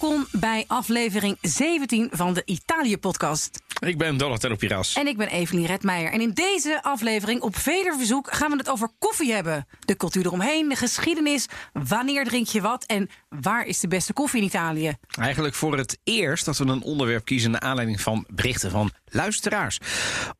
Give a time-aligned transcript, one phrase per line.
[0.00, 3.62] Welkom bij aflevering 17 van de Italië-podcast.
[3.80, 4.94] Ik ben Donatello Piras.
[4.94, 6.12] En ik ben Evelien Redmeijer.
[6.12, 9.66] En in deze aflevering, op veder verzoek, gaan we het over koffie hebben.
[9.80, 12.84] De cultuur eromheen, de geschiedenis, wanneer drink je wat...
[12.84, 14.96] en waar is de beste koffie in Italië?
[15.18, 17.50] Eigenlijk voor het eerst dat we een onderwerp kiezen...
[17.50, 19.78] naar aanleiding van berichten van luisteraars.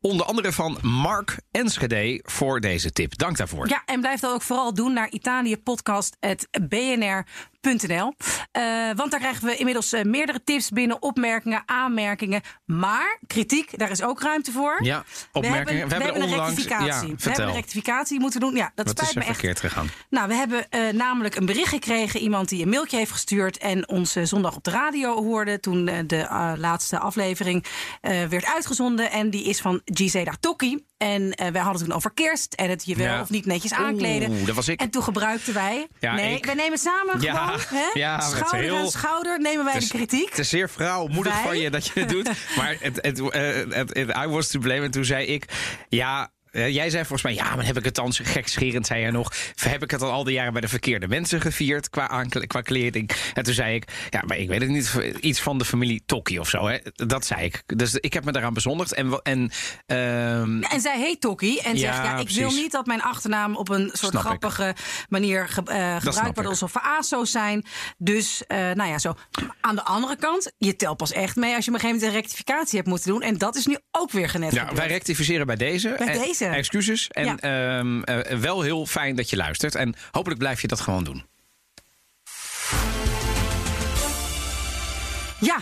[0.01, 3.19] Onder andere van Mark Enschede voor deze tip.
[3.19, 3.69] Dank daarvoor.
[3.69, 5.09] Ja, en blijf dat ook vooral doen naar
[7.61, 8.15] italiëpodcast.bnr.nl.
[8.59, 12.41] Uh, want daar krijgen we inmiddels uh, meerdere tips binnen, opmerkingen, aanmerkingen.
[12.65, 14.85] Maar kritiek, daar is ook ruimte voor.
[14.85, 15.65] Ja, opmerkingen.
[15.65, 17.09] We hebben, we hebben, we een onlangs, rectificatie.
[17.09, 18.57] Ja, we hebben een rectificatie moeten doen.
[18.57, 19.39] Ja, dat Wat spijt is me er echt.
[19.39, 19.89] verkeerd gegaan?
[20.11, 22.21] Nou, we hebben uh, namelijk een bericht gekregen.
[22.21, 25.61] Iemand die een mailtje heeft gestuurd en ons zondag op de radio hoorde...
[25.61, 27.65] toen de laatste aflevering
[28.01, 29.11] werd uitgezonden.
[29.11, 30.89] En die is van Gisela Tokki.
[31.01, 33.21] En uh, wij hadden toen over kerst en het je wel Ja.
[33.21, 34.31] of niet netjes aankleden.
[34.31, 34.81] Oeh, dat was ik.
[34.81, 35.87] En toen gebruikten wij.
[36.01, 36.45] Ja, nee, ik.
[36.45, 37.81] wij nemen samen Ja, gewoon.
[37.83, 38.01] Hè?
[38.01, 40.29] ja, schouder heel- aan schouder nemen wij de kritiek.
[40.29, 41.43] Het is zeer vrouwmoedig Wij?
[41.43, 42.31] van je dat je het doet.
[42.57, 44.81] Maar het, het, eh, het, het- I was to blame.
[44.85, 45.45] En toen zei ik,
[45.89, 46.31] ja...
[46.51, 49.11] eh, Jij zei volgens mij, ja, maar heb ik het dan zo gekscherend, zei jij
[49.11, 49.33] nog.
[49.55, 52.61] Heb ik het al al die jaren bij de verkeerde mensen gevierd qua, aankle- qua
[52.61, 53.11] kleding?
[53.35, 56.39] En toen zei ik, ja, maar ik weet het niet, iets van de familie Tokki
[56.39, 56.67] of zo.
[56.69, 56.79] Hè?
[56.95, 57.63] Dat zei ik.
[57.67, 58.93] Dus ik heb me daaraan bezondigd.
[58.95, 59.51] En, en
[59.87, 63.57] ehm, En zij heet Tokki en Ja, zegt: ja, ik wil niet dat mijn achternaam
[63.57, 64.21] op een soort Snap ik.
[64.21, 64.75] grappige
[65.09, 67.65] manier ge- eh, gebruikt wordt alsof we ASO's zijn.
[67.99, 69.15] Dus, eh, nou ja, zo.
[69.61, 72.17] Aan de andere kant, je telt pas echt mee als je op een gegeven moment
[72.17, 73.23] een rectificatie hebt moeten doen.
[73.23, 74.53] En dat is nu ook weer genet.
[74.53, 74.79] Ja, gebeurd.
[74.79, 75.95] wij rectificeren bij deze.
[75.99, 76.40] Bij En- deze.
[76.49, 77.09] Excuses.
[77.09, 77.37] En Ja.
[77.37, 79.75] ehm, eh, wel heel fijn dat je luistert.
[79.75, 81.25] En hopelijk blijf je dat gewoon doen.
[85.41, 85.57] Ja,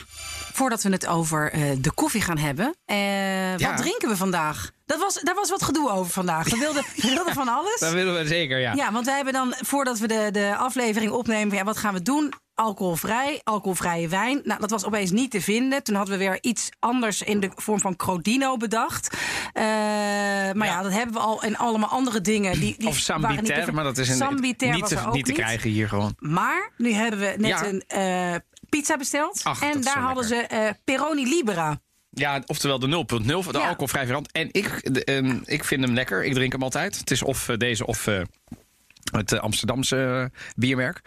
[0.53, 2.75] voordat we het over eh, de koffie gaan hebben.
[2.84, 3.69] eh, Ja.
[3.69, 4.71] Wat drinken we vandaag?
[4.87, 6.49] Dat was, daar was wat gedoe over vandaag.
[6.51, 7.81] We wilden, we wilden van alles.
[7.81, 8.73] Dat willen we zeker, ja.
[8.75, 12.03] Ja, want wij hebben dan, voordat we de, de aflevering opnemen, ja, wat gaan we
[12.03, 12.33] doen?
[12.58, 14.41] Alcoholvrij, alcoholvrije wijn.
[14.44, 15.82] Nou, dat was opeens niet te vinden.
[15.82, 19.16] Toen hadden we weer iets anders in de vorm van Crodino bedacht.
[19.52, 20.64] Eh, maar ja.
[20.64, 20.82] Ja.
[20.82, 22.52] dat hebben we al in allemaal andere dingen.
[22.52, 25.24] Die, die Of niet te Sambiter, maar dat is een, niet, was te, ook niet
[25.24, 26.14] te krijgen hier gewoon.
[26.19, 27.66] Maar nu hebben we net Ja.
[27.66, 29.40] een eh, pizza besteld.
[29.42, 31.80] Ach, en daar hadden ze eh Peroni Libera.
[32.10, 33.69] Ja, oftewel de 0.0, de Ja.
[33.69, 34.32] alcoholvrij variant.
[34.32, 36.25] En ik, de, ehm, ik vind hem lekker.
[36.25, 36.98] Ik drink hem altijd.
[36.98, 38.08] Het is of deze of
[39.10, 41.00] het eh, Amsterdamse eh, biermerk.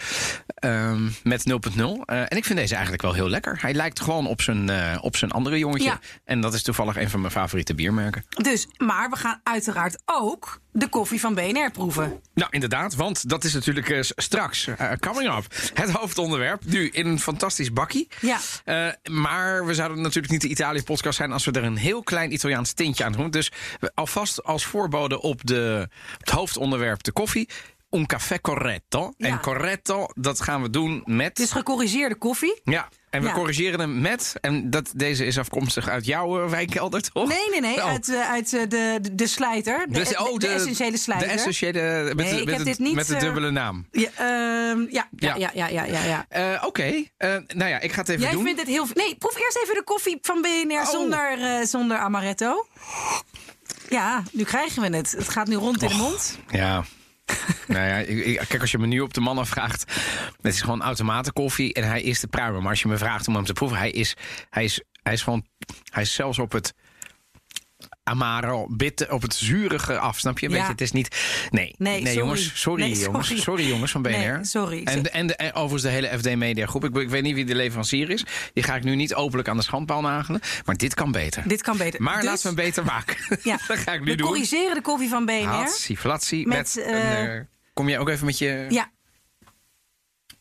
[0.55, 2.05] Ehm, met 0.0.
[2.05, 3.57] Eh, en ik vind deze eigenlijk wel heel lekker.
[3.61, 5.89] Hij lijkt gewoon op zijn, op zijn andere jongetje.
[5.89, 5.99] Ja.
[6.23, 8.25] En dat is toevallig een van mijn favoriete biermerken.
[8.29, 12.21] Dus, maar we gaan uiteraard ook de koffie van BNR proeven.
[12.33, 16.65] Nou, inderdaad, want dat is natuurlijk eh, straks, eh, coming up, het hoofdonderwerp.
[16.65, 18.07] Nu in een fantastisch bakkie.
[18.19, 18.39] Ja.
[18.63, 22.33] Eh, maar we zouden natuurlijk niet de Italië-podcast zijn als we er een heel klein
[22.33, 23.29] Italiaans tintje aan doen.
[23.29, 23.51] Dus
[23.93, 27.49] alvast als voorbode op, de, het hoofdonderwerp de koffie.
[27.89, 29.13] Un café corretto.
[29.17, 29.27] Ja.
[29.27, 31.35] En corretto, dat gaan we doen met...
[31.35, 32.61] Dus gecorrigeerde koffie.
[32.63, 33.33] ja, en we Ja.
[33.33, 34.33] corrigeren hem met...
[34.41, 37.27] En dat, deze is afkomstig uit jouw eh, wijnkelder, toch?
[37.27, 37.75] Nee, nee, nee.
[37.75, 37.85] Oh.
[37.85, 39.85] Uit, eh, uit eh, de, de, de slijter.
[39.87, 41.27] De, Dus- de, oh, de essentiële slijter.
[41.27, 43.85] De essentiële, met, Nee, de, met, heb het- dit niet, met de dubbele naam.
[43.91, 45.67] Ja, ehm, ja, ja, ja, Ja.
[45.67, 47.03] ja, ja, Oké,
[47.47, 48.43] nou ja, ik ga het even Jij doen.
[48.43, 48.87] vindt het heel...
[48.93, 50.85] Nee, proef eerst even de koffie van BNR Oh.
[50.89, 52.65] zonder, zonder amaretto.
[53.89, 55.11] Ja, nu krijgen we het.
[55.11, 56.39] Het gaat nu rond in de mond.
[56.49, 56.83] Ja.
[57.67, 59.93] nou ja, kijk, als je me nu op de man afvraagt.
[60.41, 62.61] Het is gewoon automatenkoffie en hij is de pruimen.
[62.61, 64.15] Maar als je me vraagt om hem te proeven, hij is,
[64.49, 65.45] hij is, hij is gewoon.
[65.89, 66.73] Hij is zelfs op het.
[68.03, 70.47] Amaro, bitter, op het zurige af, snap je?
[70.47, 70.63] Weet Ja.
[70.65, 71.15] je, het is niet.
[71.49, 72.13] Nee, Nee, sorry.
[72.17, 73.67] jongens, sorry, Nee, jongens, sorry.
[73.67, 74.11] jongens van BNR.
[74.11, 74.83] Nee, sorry.
[74.83, 76.83] En, en, overigens de hele FD Media Groep.
[76.83, 78.25] Ik, ik weet niet wie de leverancier is.
[78.53, 80.41] Die ga ik nu niet openlijk aan de schandpaal nagelen.
[80.65, 81.47] Maar dit kan beter.
[81.47, 82.01] Dit kan beter.
[82.01, 83.15] maar Dus- laten we hem beter maken.
[83.43, 84.27] Ja, dat ga ik nu we doen.
[84.27, 85.43] corrigeren de koffie van BNR.
[85.43, 86.47] Hatsie, flatsie.
[86.47, 87.41] Met, Met, eh, een, eh,
[87.73, 88.65] kom jij ook even met je...
[88.69, 88.91] Ja.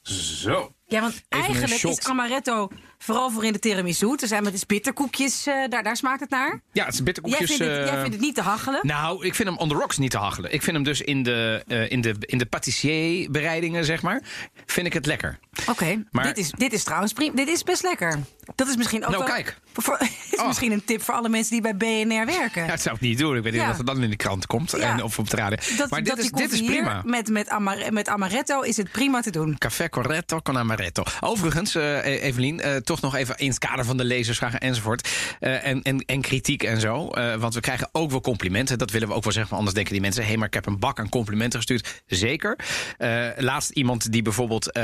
[0.03, 0.75] Zo.
[0.87, 2.71] Ja, want Even eigenlijk is amaretto
[3.03, 4.15] vooral voor in de tiramisu.
[4.21, 6.61] Er zijn met bitterkoekjes, eh, daar, daar smaakt het naar.
[6.73, 7.49] Ja, het is bitterkoekjes.
[7.49, 8.81] Jij vindt, het, jij eh, vindt het niet te hachelen.
[8.83, 10.53] Nou, ik vind hem on the rocks niet te hachelen.
[10.53, 14.23] Ik vind hem dus in de, eh, in de, in de pâtissier-bereidingen, zeg maar,
[14.67, 15.39] vind ik het lekker.
[15.67, 17.35] Oké, maar- dit, is, dit is trouwens prima.
[17.35, 18.19] Dit is best lekker.
[18.55, 19.33] Dat is misschien ook Nou, wel...
[19.35, 19.57] kijk.
[19.73, 19.99] Voor,
[20.33, 20.47] is Oh.
[20.47, 22.63] misschien een tip voor alle mensen die bij BNR werken.
[22.71, 23.37] Ja, dat zou ik niet doen.
[23.37, 23.71] Ik weet niet Ja.
[23.71, 24.79] of het dan in de krant komt Ja.
[24.79, 25.57] en, of op de radio.
[25.77, 27.03] dat, maar dit, is, dit is prima.
[27.05, 27.59] Met, met,
[27.91, 29.59] met amaretto is het prima te doen.
[29.59, 31.03] Café Corretto con Amaretto.
[31.21, 32.61] Overigens, eh, Evelien,
[32.91, 35.09] toch nog even in het kader van de lezersvragen enzovoort.
[35.41, 37.09] eh, en, en, en kritiek en zo.
[37.09, 38.79] eh, want we krijgen ook wel complimenten.
[38.79, 39.51] Dat willen we ook wel zeggen.
[39.51, 42.03] Maar anders denken die mensen: hé, hey, maar ik heb een bak aan complimenten gestuurd.
[42.07, 42.59] Zeker.
[42.99, 44.79] Eh, laatst iemand die bijvoorbeeld.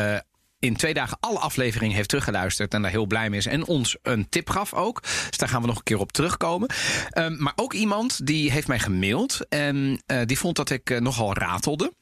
[0.59, 3.47] in twee dagen alle afleveringen heeft teruggeluisterd en daar heel blij mee is.
[3.47, 5.03] En ons een tip gaf ook.
[5.03, 6.69] Dus daar gaan we nog een keer op terugkomen.
[7.11, 9.47] Ehm, maar ook iemand die heeft mij gemaild.
[9.49, 11.93] En die vond dat ik nogal ratelde.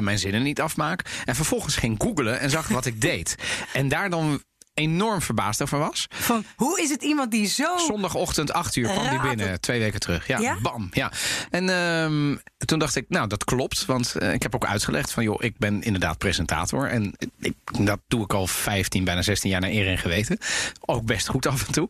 [0.00, 1.22] mijn zinnen niet afmaak.
[1.24, 3.36] En vervolgens ging googlen en zag wat ik deed.
[3.72, 4.42] En daar dan
[4.76, 6.06] enorm verbaasd over was.
[6.10, 7.76] Van, hoe is het iemand die zo...
[7.76, 10.26] Zondagochtend 8 uur kwam die binnen, twee weken terug.
[10.26, 10.56] Ja, Ja?
[10.62, 10.88] bam.
[10.92, 11.12] Ja.
[11.50, 12.36] En ehm,
[12.66, 13.84] toen dacht ik, nou, dat klopt.
[13.84, 16.88] Want eh, ik heb ook uitgelegd van, joh, ik ben inderdaad presentator.
[16.88, 20.38] En ik, dat doe ik al 15, bijna 16 jaar naar eer en geweten.
[20.80, 21.88] Ook best goed af en toe.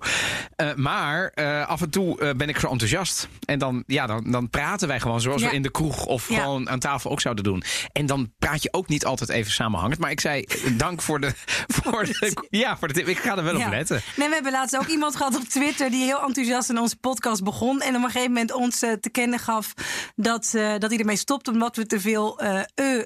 [0.57, 3.29] Eh, maar eh, af en toe ben ik zo enthousiast.
[3.45, 5.49] En dan, ja, dan, dan praten wij gewoon zoals Ja.
[5.49, 6.41] we in de kroeg of Ja.
[6.41, 7.63] gewoon aan tafel ook zouden doen.
[7.93, 9.99] En dan praat je ook niet altijd even samenhangend.
[9.99, 10.45] Maar ik zei,
[10.77, 11.33] dank voor de,
[11.83, 13.07] voor de, ja, voor de tip.
[13.09, 14.01] Ik ga er wel op letten.
[14.17, 17.45] Nee, we hebben laatst ook iemand gehad op Twitter die heel enthousiast in onze podcast
[17.45, 17.81] begon.
[17.81, 19.73] En op een gegeven moment ons eh, te kennen gaf
[20.17, 22.61] dat, eh, dat hij ermee stopt omdat we te veel eh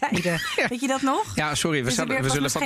[0.00, 0.40] zeiden.
[0.56, 0.68] Ja.
[0.68, 1.32] Weet je dat nog?
[1.34, 2.62] Ja, sorry, we, Dus weer- we zullen van.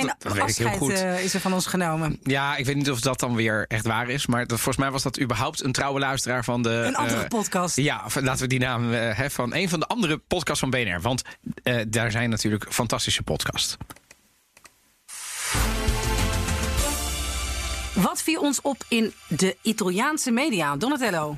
[0.55, 0.91] Heel goed.
[1.23, 2.19] is er van ons genomen.
[2.23, 4.25] Ja, ik weet niet of dat dan weer echt waar is.
[4.27, 6.69] Maar dat, volgens mij was dat überhaupt een trouwe luisteraar van de.
[6.69, 7.75] Een andere podcast.
[7.75, 11.01] Ja, laten we die naam hè, van een van de andere podcasts van BNR.
[11.01, 11.21] Want
[11.87, 13.77] daar zijn natuurlijk fantastische podcasts.
[17.93, 20.77] Wat viel ons op in de Italiaanse media?
[20.77, 21.37] Donatello.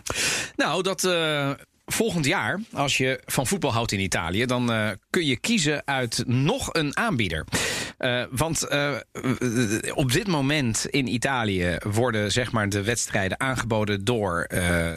[0.56, 1.52] Nou, dat eh,
[1.86, 6.24] volgend jaar, als je van voetbal houdt in Italië, dan eh, kun je kiezen uit
[6.28, 7.46] nog een aanbieder.
[7.98, 8.68] Eh, want
[9.94, 14.48] op dit moment in Italië worden zeg maar, de wedstrijden aangeboden door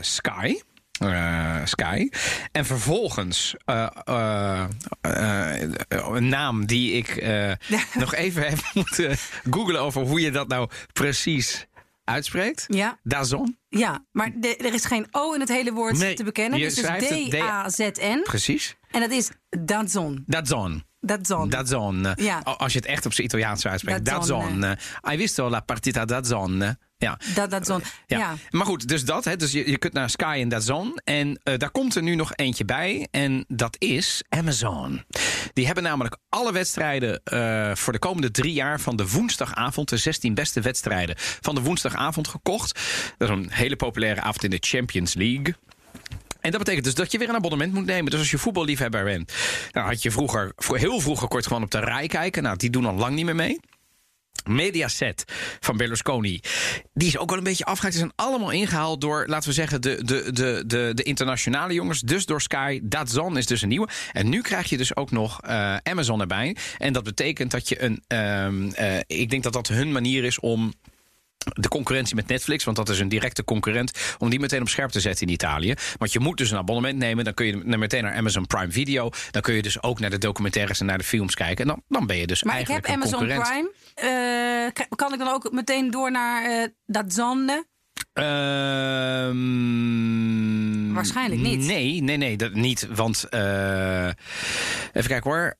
[0.00, 0.56] Sky.
[0.98, 2.08] Eh, Sky.
[2.52, 4.64] En vervolgens eh, eh,
[5.88, 7.24] een naam die ik
[7.94, 9.16] nog even heb moeten
[9.50, 11.66] googlen over hoe je dat nou precies
[12.04, 12.64] uitspreekt.
[12.68, 13.56] Ja, Dazon.
[13.68, 16.58] ja maar de- er is geen O in het hele woord Nee, te bekennen.
[16.58, 18.20] Dus het is D-A-Z-N.
[18.22, 18.76] Precies.
[18.90, 20.24] En dat is Dazon.
[20.26, 20.84] Dazon.
[21.06, 21.48] Dazon.
[21.48, 22.06] Dazon.
[22.14, 22.38] Ja.
[22.38, 24.04] Als je het echt op zijn Italiaans zou uitspreken.
[24.04, 24.64] Dazon, Dazon.
[24.64, 24.70] eh.
[25.00, 26.76] Hai visto la partita Dazon?
[26.98, 27.18] Ja.
[27.34, 27.82] Da- Dazon.
[28.06, 28.18] Ja.
[28.18, 28.34] Ja.
[28.50, 29.24] maar goed, dus dat.
[29.24, 31.00] Hè, dus je, je kunt naar Sky en Dazon.
[31.04, 33.08] En eh, daar komt er nu nog eentje bij.
[33.10, 35.04] En dat is Amazon.
[35.52, 39.96] Die hebben namelijk alle wedstrijden eh, voor de komende drie jaar van de woensdagavond, de
[39.96, 42.80] 16 beste wedstrijden van de woensdagavond gekocht.
[43.18, 45.54] Dat is een hele populaire avond in de Champions League.
[46.46, 48.10] En dat betekent dus dat je weer een abonnement moet nemen.
[48.10, 49.32] Dus als je voetballiefhebber bent,
[49.70, 52.42] dan had je vroeger, heel vroeger kort gewoon op de rij kijken.
[52.42, 53.60] Nou, die doen al lang niet meer mee.
[54.44, 55.24] Mediaset
[55.60, 56.40] van Berlusconi.
[56.94, 57.94] Die is ook wel een beetje afgehaakt.
[57.94, 62.00] Die zijn allemaal ingehaald door, laten we zeggen, de, de, de, de, de internationale jongens.
[62.00, 62.80] Dus door Sky.
[62.82, 63.88] Dazon is dus een nieuwe.
[64.12, 66.56] En nu krijg je dus ook nog eh, Amazon erbij.
[66.78, 68.02] En dat betekent dat je een.
[68.06, 70.74] ehm, eh, ik denk dat dat hun manier is om
[71.52, 74.90] de concurrentie met Netflix, want dat is een directe concurrent, om die meteen op scherp
[74.90, 75.74] te zetten in Italië.
[75.98, 79.10] Want je moet dus een abonnement nemen, dan kun je meteen naar Amazon Prime Video,
[79.30, 81.64] dan kun je dus ook naar de documentaires en naar de films kijken.
[81.64, 83.72] En dan, dan ben je dus Maar ik heb eigenlijk een Amazon concurrent.
[83.94, 84.74] Prime.
[84.76, 87.64] Eh, kan ik dan ook meteen door naar eh Dazon?
[88.12, 89.44] Ehm,
[90.94, 91.66] Waarschijnlijk niet.
[91.66, 92.88] Nee, nee, nee, dat niet.
[92.94, 94.06] Want eh,
[94.92, 95.54] even kijken hoor.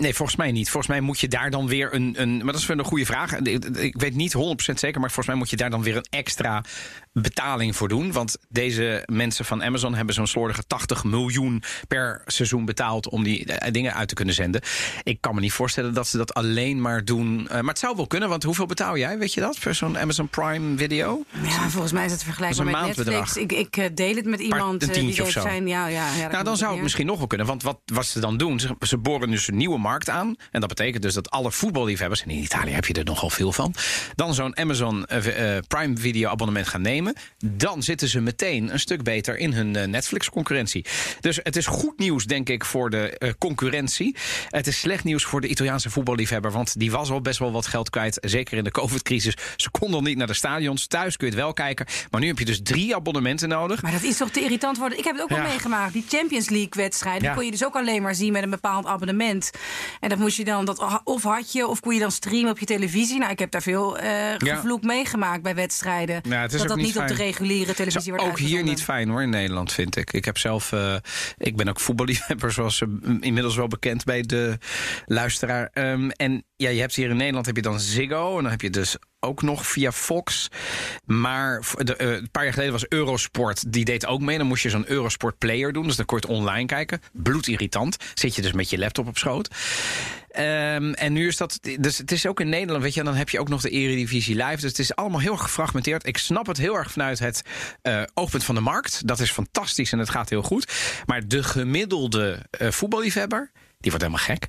[0.00, 0.70] Nee, volgens mij niet.
[0.70, 2.14] Volgens mij moet je daar dan weer een.
[2.16, 3.32] een maar dat is wel een goede vraag.
[3.32, 4.38] Ik weet niet 100%
[4.74, 6.64] zeker, maar volgens mij moet je daar dan weer een extra
[7.12, 8.12] betaling voor doen.
[8.12, 13.44] Want deze mensen van Amazon hebben zo'n slordige 80 miljoen per seizoen betaald om die
[13.44, 14.60] eh, dingen uit te kunnen zenden.
[15.02, 17.48] Ik kan me niet voorstellen dat ze dat alleen maar doen.
[17.48, 19.18] Eh, maar het zou wel kunnen, want hoeveel betaal jij?
[19.18, 19.58] Weet je dat?
[19.58, 21.24] Voor zo'n Amazon Prime video?
[21.42, 23.36] Ja, volgens mij is het vergelijkbaar met Netflix.
[23.36, 25.40] Ik, ik eh, deel het met iemand een eh, die tientje of zo.
[25.40, 25.68] zijn.
[25.68, 27.46] Ja, ja, ja, Nou, dan zou het misschien nog wel kunnen.
[27.46, 30.36] Want wat, wat ze dan doen, ze, ze boren dus een nieuwe markt aan.
[30.50, 33.52] En dat betekent dus dat alle voetballiefhebbers, en in Italië heb je er nogal veel
[33.52, 33.74] van,
[34.14, 35.06] dan zo'n Amazon
[35.68, 37.09] Prime Video abonnement gaan nemen.
[37.44, 40.84] Dan zitten ze meteen een stuk beter in hun eh, Netflix-concurrentie.
[41.20, 44.16] Dus het is goed nieuws, denk ik, voor de eh, concurrentie.
[44.48, 46.50] Het is slecht nieuws voor de Italiaanse voetballiefhebber.
[46.52, 48.18] Want die was al best wel wat geld kwijt.
[48.20, 49.34] Zeker in de COVID-crisis.
[49.56, 50.86] Ze konden al niet naar de stadions.
[50.86, 51.86] Thuis kun je het wel kijken.
[52.10, 53.82] Maar nu heb je dus drie abonnementen nodig.
[53.82, 54.98] Maar dat is toch te irritant worden.
[54.98, 55.36] Ik heb het ook Ja.
[55.36, 55.92] wel meegemaakt.
[55.92, 57.20] Die Champions League wedstrijd.
[57.20, 59.50] Die kon je dus ook alleen maar zien met een bepaald abonnement.
[60.00, 62.58] En dat moest je dan, dat of had je, of kon je dan streamen op
[62.58, 63.18] je televisie.
[63.18, 66.22] Nou, ik heb daar veel eh gevloek meegemaakt bij wedstrijden.
[66.22, 69.30] Dat dat niet niet op de reguliere televisie wordt Ook hier niet fijn hoor, in
[69.30, 70.12] Nederland vind ik.
[70.12, 70.96] Ik heb zelf, eh,
[71.38, 72.82] ik ben ook voetballiefhebber, zoals
[73.20, 74.58] inmiddels wel bekend bij de
[75.06, 75.70] luisteraar.
[75.72, 78.60] Ehm, en ja, je hebt hier in Nederland heb je dan Ziggo en dan heb
[78.60, 80.48] je dus ook nog via Fox.
[81.04, 84.38] Maar eh, een paar jaar geleden was Eurosport, die deed ook mee.
[84.38, 87.00] Dan moest je zo'n Eurosport player doen, dus dan het online kijken.
[87.12, 87.96] Bloedirritant.
[88.14, 89.50] Zit je dus met je laptop op schoot.
[90.28, 91.58] Ehm, en nu is dat.
[91.78, 94.36] Dus het is ook in Nederland, weet je, dan heb je ook nog de Eredivisie
[94.36, 94.60] Live.
[94.60, 96.06] Dus het is allemaal heel gefragmenteerd.
[96.06, 97.42] Ik snap het heel erg vanuit het
[97.82, 99.06] eh, oogpunt van de markt.
[99.06, 100.72] Dat is fantastisch en het gaat heel goed.
[101.06, 104.48] Maar de gemiddelde eh, voetballiefhebber, die wordt helemaal gek.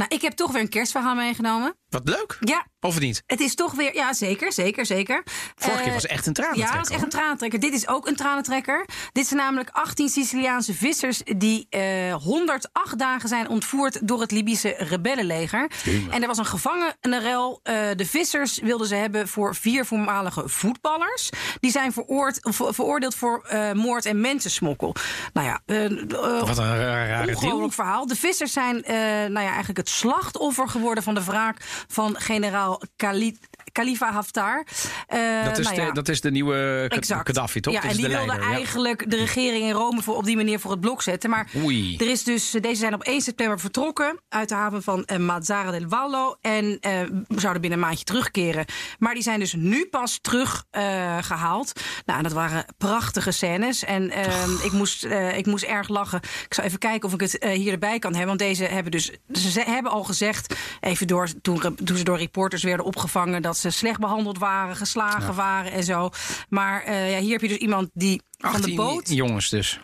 [0.00, 1.74] Nou, ik heb toch weer een kerstverhaal meegenomen.
[1.90, 2.36] Wat leuk.
[2.40, 3.22] Ja, Of niet?
[3.26, 3.94] het is toch weer...
[3.94, 5.22] Ja, zeker, zeker, zeker.
[5.54, 6.74] Vorige Eh, keer was het echt een tranentrekker.
[6.74, 7.60] Ja, dat is echt een tranentrekker.
[7.60, 8.84] Dit is ook een tranentrekker.
[9.12, 14.74] Dit zijn namelijk 18 Siciliaanse vissers die eh 108 dagen zijn ontvoerd door het Libische
[14.78, 15.70] rebellenleger.
[16.10, 17.60] En er was een gevangenenrel.
[17.62, 21.30] Eh de vissers wilden ze hebben voor vier voormalige voetballers.
[21.60, 24.94] Die zijn veroord, ver- veroordeeld voor eh, moord en mensensmokkel.
[25.32, 27.36] Nou ja, eh, eh, Wat een ra- rare deal.
[27.36, 28.06] Ongelooflijk verhaal.
[28.06, 31.56] De vissers zijn eh, nou ja, eigenlijk het slachtoffer geworden van de wraak
[31.88, 33.38] van generaal Khali-
[33.72, 34.64] Khalifa Haftar.
[35.06, 37.26] Eh, Dat is, nou ja, de, dat is de nieuwe Exact.
[37.26, 37.72] Gaddafi, toch?
[37.72, 38.54] Ja, en die de wilde leider, ja.
[38.54, 41.30] eigenlijk de regering in Rome voor, op die manier voor het blok zetten.
[41.30, 41.96] Maar Oei.
[41.96, 45.70] er is dus, deze zijn op 1 september vertrokken uit de haven van eh, Mazzara
[45.70, 46.36] del Vallo.
[46.40, 48.64] En eh, zouden binnen een maandje terugkeren.
[48.98, 51.24] Maar die zijn dus nu pas teruggehaald.
[51.24, 51.72] gehaald.
[52.06, 53.84] nou, en dat waren prachtige scènes.
[53.84, 56.20] En ehm, ik, moest, eh, ik moest erg lachen.
[56.44, 58.28] Ik zal even kijken of ik het eh, hier erbij kan hebben.
[58.28, 59.10] Want deze hebben dus.
[59.32, 63.70] Ze hebben al gezegd, even door, toen, toen ze door reporters werden opgevangen, dat ze
[63.70, 66.10] slecht behandeld waren, geslagen waren en zo.
[66.48, 69.08] Maar eh, ja, hier heb je dus iemand die van de 18 boot.
[69.08, 69.80] jongens dus.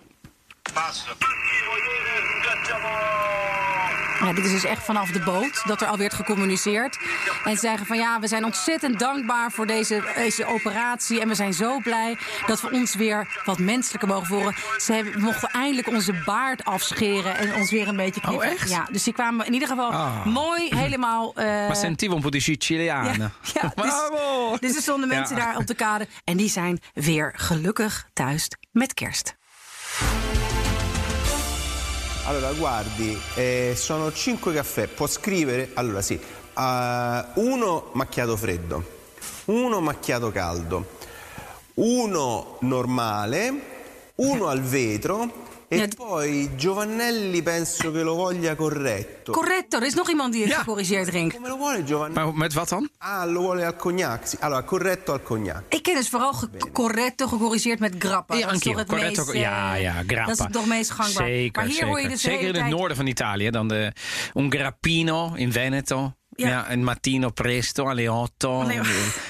[4.20, 6.99] Ja, dit is dus echt vanaf de boot dat er al werd gecommuniceerd.
[7.44, 11.20] En ze zeggen van ja, we zijn ontzettend dankbaar voor deze, deze operatie.
[11.20, 14.54] En we zijn zo blij dat we ons weer wat menselijker mogen voelen.
[14.76, 18.46] Ze hebben, mochten eindelijk onze baard afscheren en ons weer een beetje knippen.
[18.46, 18.70] Oh, echt?
[18.70, 20.25] Ja, dus die kwamen in ieder geval Ah.
[20.25, 21.32] mooi helemaal...
[21.37, 23.12] eh, Ma sentivo un po' di ja,
[23.54, 24.50] ja, Bravo!
[24.50, 25.16] dus, dus er stonden Ja.
[25.16, 26.08] mensen daar op de kade.
[26.25, 29.35] En die zijn weer gelukkig thuis met kerst.
[32.28, 34.88] Allora, guardi, eh, sono cinque caffè.
[34.88, 35.71] Può scrivere?
[35.75, 36.18] Allora, sì.
[36.54, 38.85] Ah, uno macchiato freddo,
[39.45, 40.99] uno macchiato caldo,
[41.75, 45.87] uno normale, uno al vetro e Ja.
[45.96, 49.32] poi Giovannelli penso che lo voglia corretto.
[49.32, 50.58] Correcto, er is nog iemand die het Ja.
[50.58, 51.35] gecorrigeerd drinkt.
[51.35, 52.25] Come lo vuole Giovannelli?
[52.26, 52.88] Maar met wat dan?
[52.99, 54.26] Ah, lo vuole al cognac.
[54.26, 54.37] Sì.
[54.40, 55.62] Allora, corretto al cognac.
[55.68, 58.35] Ik ken dus vooral ge- corretto gecorrigeerd met grappa.
[58.35, 58.78] Ja, dat is toch anch'io.
[58.78, 60.25] het Corretto, meest, ja, ja, grappa.
[60.35, 61.26] Dat is toch het meest gangbaar.
[61.26, 61.88] Zeker, maar hier zeker.
[61.88, 63.50] hoor je dus de zeker in het tijd- noorden van Italië.
[63.50, 63.92] Dan de
[64.35, 66.12] un grappino in Veneto.
[66.37, 66.49] Ja.
[66.49, 66.66] Ja.
[66.66, 68.61] en mattino presto, alle otto.
[68.61, 68.83] Alle-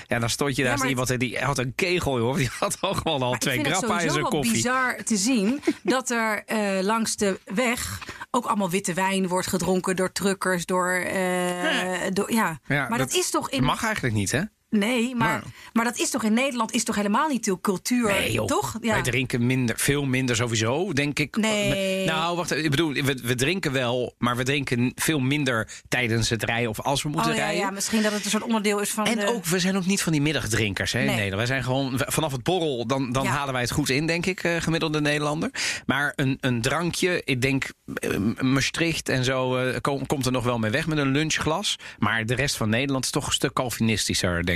[0.07, 2.37] Ja, dan stond je daar Ja, maar iemand die had een kegel, joh.
[2.47, 4.53] Die had ook gewoon al Maar twee het grappa in zijn koffie.
[4.53, 7.99] bizar te zien dat er eh, langs de weg
[8.31, 12.61] ook allemaal witte wijn wordt gedronken door truckers, door, eh, door ja.
[12.67, 14.41] Ja, maar dat, is toch in Mag eigenlijk niet, hè?
[14.70, 15.42] Nee, maar, Maar-
[15.73, 18.78] maar dat is toch in Nederland is toch helemaal niet de cultuur, Nee, toch?
[18.80, 18.92] Ja.
[18.92, 21.37] Wij drinken minder, veel minder sowieso, denk ik.
[21.37, 22.04] Nee.
[22.04, 26.42] Nou, wacht, ik bedoel, we, we drinken wel, maar we drinken veel minder tijdens het
[26.42, 27.61] rijden of als we moeten oh ja, rijden.
[27.62, 29.26] ja, misschien dat het een soort onderdeel is van En de...
[29.26, 31.06] ook, we zijn ook niet van die middagdrinkers hè, in.
[31.06, 31.35] Nederland.
[31.35, 33.30] Wij zijn gewoon vanaf het borrel, dan, dan Ja.
[33.30, 35.50] halen wij het goed in, denk ik, eh, gemiddelde Nederlander.
[35.87, 40.44] Maar een, een drankje, ik denk eh, Maastricht en zo eh, kom- komt er nog
[40.44, 41.76] wel mee weg met een lunchglas.
[41.99, 44.56] Maar de rest van Nederland is toch een stuk Calvinistischer, denk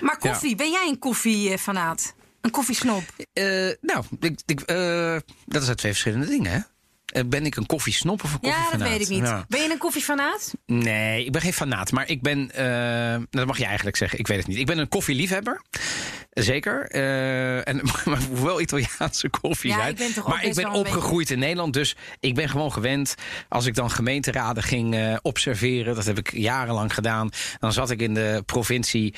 [0.00, 2.14] Maar koffie, ben jij een koffiefanaat?
[2.40, 3.02] Een koffiesnop?
[3.32, 3.44] Eh,
[3.80, 6.58] nou, ik, ik, eh, dat zijn twee verschillende dingen, hè?
[7.06, 8.88] Eh, ben ik een koffiesnop of een Ja, dat koffiefanaat?
[8.98, 9.26] weet ik niet.
[9.28, 9.44] Ja.
[9.48, 10.54] Ben je een koffiefanaat?
[10.66, 11.92] Nee, ik ben geen fanaat.
[11.92, 12.46] Maar ik ben,
[13.30, 14.58] dat mag je eigenlijk zeggen, ik weet het niet.
[14.58, 15.62] Ik ben een koffieliefhebber.
[16.34, 16.86] Zeker.
[16.88, 19.96] Eh, en, maar wel Italiaanse koffie Ja, zijn.
[19.98, 21.72] ik maar ik ben opgegroeid in Nederland.
[21.72, 23.14] Dus ik ben gewoon gewend.
[23.48, 25.94] Als ik dan gemeenteraden ging eh, observeren.
[25.94, 27.28] Dat heb ik jarenlang gedaan.
[27.58, 29.14] Dan zat ik in de provincie.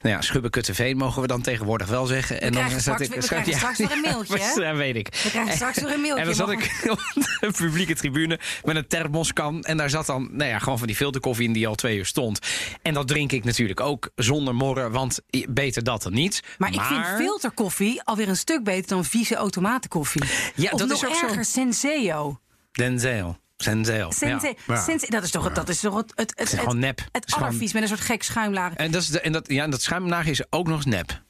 [0.00, 2.40] Nou ja, Schubbekutteveen mogen we dan tegenwoordig wel zeggen.
[2.40, 4.40] En dan krijgen zat straks- ik, we krijgen straks weer een mailtje?
[4.62, 5.08] Ja, weet ik.
[5.22, 6.20] We krijgen straks weer een mailtje.
[6.20, 7.00] En dan zat ik op
[7.40, 9.62] de publieke tribune met een thermoskan.
[9.64, 12.06] En daar zat dan nou ja, gewoon van die filterkoffie in die al twee uur
[12.06, 12.38] stond.
[12.82, 16.41] En dat drink ik natuurlijk ook zonder morren, want beter dat dan niet.
[16.58, 20.22] Maar, ik vind filterkoffie alweer een stuk beter dan vieze automatenkoffie.
[20.54, 21.26] Ja, of dat nog is ook zo.
[21.26, 22.40] erger, Senseo.
[22.72, 23.40] Denzel.
[23.56, 24.12] Senzel.
[24.12, 24.54] Sense, ja.
[24.74, 24.82] Ja.
[24.82, 27.00] Sense- dat is toch, het- dat is toch het, het, het, is gewoon nep.
[27.12, 28.74] het allervies met een soort gek schuimlaag.
[28.74, 31.22] En dat, is de, en dat, ja, en dat schuimlaagje is ook nog eens nep.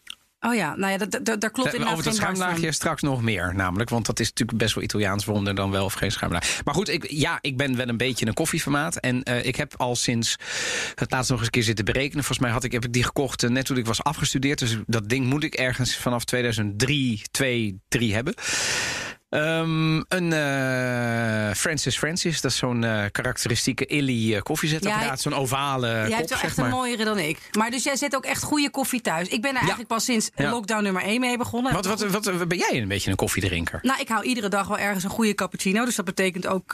[0.44, 3.22] Oh ja, nou ja, dat, dat, daar klopt Eh, inderdaad Over dat schuimlaagje straks nog
[3.22, 3.90] meer, namelijk.
[3.90, 6.60] Want dat is natuurlijk best wel Italiaans wonder dan wel of geen schuimlaag.
[6.64, 8.96] Maar goed, ik, ja, ik ben wel een beetje een koffieformaat.
[8.96, 10.36] En eh, ik heb al sinds
[10.94, 12.24] het laatst nog eens een keer zitten berekenen.
[12.24, 14.58] Volgens mij had ik, heb ik die gekocht eh, net toen ik was afgestudeerd.
[14.58, 18.34] Dus dat ding moet ik ergens vanaf 2003, 2, 3 hebben.
[19.32, 25.08] Ehm, een eh, Francis Francis, dat is zo'n eh, karakteristieke Illy eh, koffiezetapparaat.
[25.08, 26.64] Ja, zo'n ovale Jij kop, hebt wel echt maar.
[26.66, 27.38] een mooiere dan ik.
[27.58, 29.28] Maar dus jij zet ook echt goede koffie thuis.
[29.28, 30.50] Ik ben er eigenlijk pas sinds Ja.
[30.50, 31.72] lockdown nummer 1 mee begonnen.
[31.72, 33.78] Wat, wat, wat, wat ben jij een beetje een koffiedrinker?
[33.82, 35.84] Nou, ik hou iedere dag wel ergens een goede cappuccino.
[35.84, 36.72] Dus dat betekent ook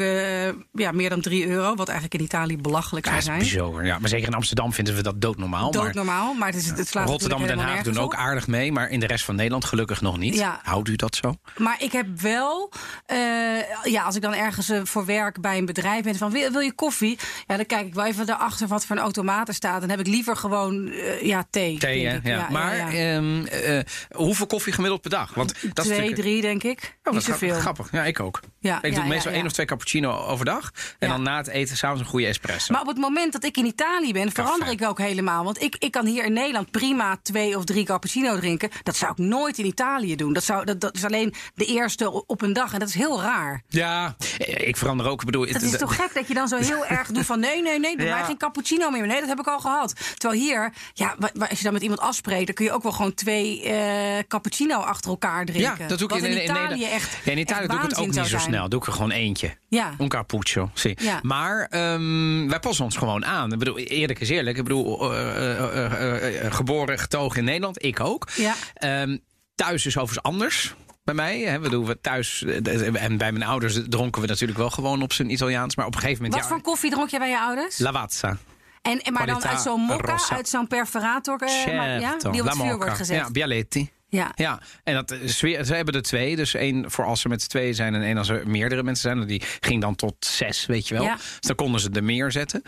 [0.72, 1.74] ja, meer dan 3 euro.
[1.74, 3.38] Wat eigenlijk in Italië belachelijk zou zijn.
[3.38, 3.84] bizar.
[3.84, 5.72] Ja, maar zeker in Amsterdam vinden we dat doodnormaal.
[5.72, 8.18] maar Doodnormaal, maar het, is, het slaat Rotterdam en Den Haag doen ook op.
[8.18, 10.42] aardig mee, maar in de rest van Nederland gelukkig nog niet.
[10.62, 11.34] Houdt u dat zo?
[11.56, 12.70] Maar ik heb wel wel,
[13.06, 16.50] eh, ja, als ik dan ergens eh, voor werk bij een bedrijf ben van wil,
[16.50, 17.18] wil je koffie?
[17.46, 19.80] Ja, dan kijk ik wel even daarachter wat voor een automaat er staat.
[19.80, 21.78] Dan heb ik liever gewoon eh, ja, thee.
[21.78, 22.20] Thee, ja.
[22.24, 25.34] Ja, maar ehm, eh, hoeveel koffie gemiddeld per dag?
[25.34, 26.78] Want dat is Twee, drie, denk ik.
[26.82, 27.60] Oh, dat Niet is gra- zoveel.
[27.60, 27.88] grappig.
[27.92, 28.40] Ja, ik ook.
[28.60, 30.70] Ja, ik doe meestal één of twee cappuccino overdag.
[30.98, 32.72] En dan na het eten s'avonds een goede espresso.
[32.72, 35.44] Maar op het moment dat ik in Italië ben, verander ik ook helemaal.
[35.44, 38.70] Want ik, ik kan hier in Nederland prima twee of drie cappuccino drinken.
[38.82, 40.32] Dat zou ik nooit in Italië doen.
[40.32, 42.72] Dat, zou, dat, dat is alleen de eerste o- op een dag.
[42.72, 43.62] En dat is heel raar.
[43.68, 45.20] ja, eh, ik verander ook.
[45.20, 47.40] Ik bedoel, Het het- is toch gek dat je dan zo heel erg doet van...
[47.40, 48.14] nee, nee, nee, doe Ja.
[48.16, 49.06] mij geen cappuccino meer.
[49.06, 49.94] Nee, dat heb ik al gehad.
[50.16, 52.46] Terwijl hier, ja, als je dan met iemand afspreekt...
[52.46, 55.76] dan kun je ook wel gewoon twee eh, cappuccino achter elkaar drinken.
[55.78, 57.98] Ja, dat doe ik in, in, Italië echt Ja, in Italië echt doe ik het
[57.98, 58.68] ook niet zo snel.
[58.68, 59.56] Doe ik er gewoon eentje.
[59.68, 59.94] Ja.
[60.00, 60.96] Un cappuccio, zie.
[61.02, 61.18] Ja.
[61.22, 63.52] Maar ehm, wij passen ons gewoon aan.
[63.52, 64.56] Ik bedoel, eerlijk is eerlijk.
[64.56, 67.84] Ik bedoel, eh, eh, geboren, getogen in Nederland.
[67.84, 68.28] Ik ook.
[68.36, 68.54] Ja.
[68.74, 69.16] Ehm,
[69.54, 70.74] thuis is overigens anders.
[71.08, 74.58] Bij mij, hè, we doen we thuis eh, en bij mijn ouders dronken we natuurlijk
[74.58, 77.08] wel gewoon op zijn Italiaans, maar op een gegeven moment Wat ja, voor koffie dronk
[77.08, 77.78] jij bij je ouders?
[77.78, 78.36] Lavazza.
[78.82, 80.34] En, en maar dan uit zo'n mokka, rossa.
[80.34, 83.16] uit zo'n perforator, eh, maar, ja, die op het vuur wordt gezet.
[83.16, 83.90] Ja, Bialetti.
[84.10, 84.32] Ja.
[84.34, 86.36] Ja, en dat, ze hebben er twee.
[86.36, 89.10] Dus één voor als ze met z'n tweeën zijn en één als er meerdere mensen
[89.10, 89.26] zijn.
[89.26, 91.02] Die ging dan tot zes, weet je wel.
[91.02, 91.14] Ja.
[91.14, 92.62] Dus dan konden ze er meer zetten.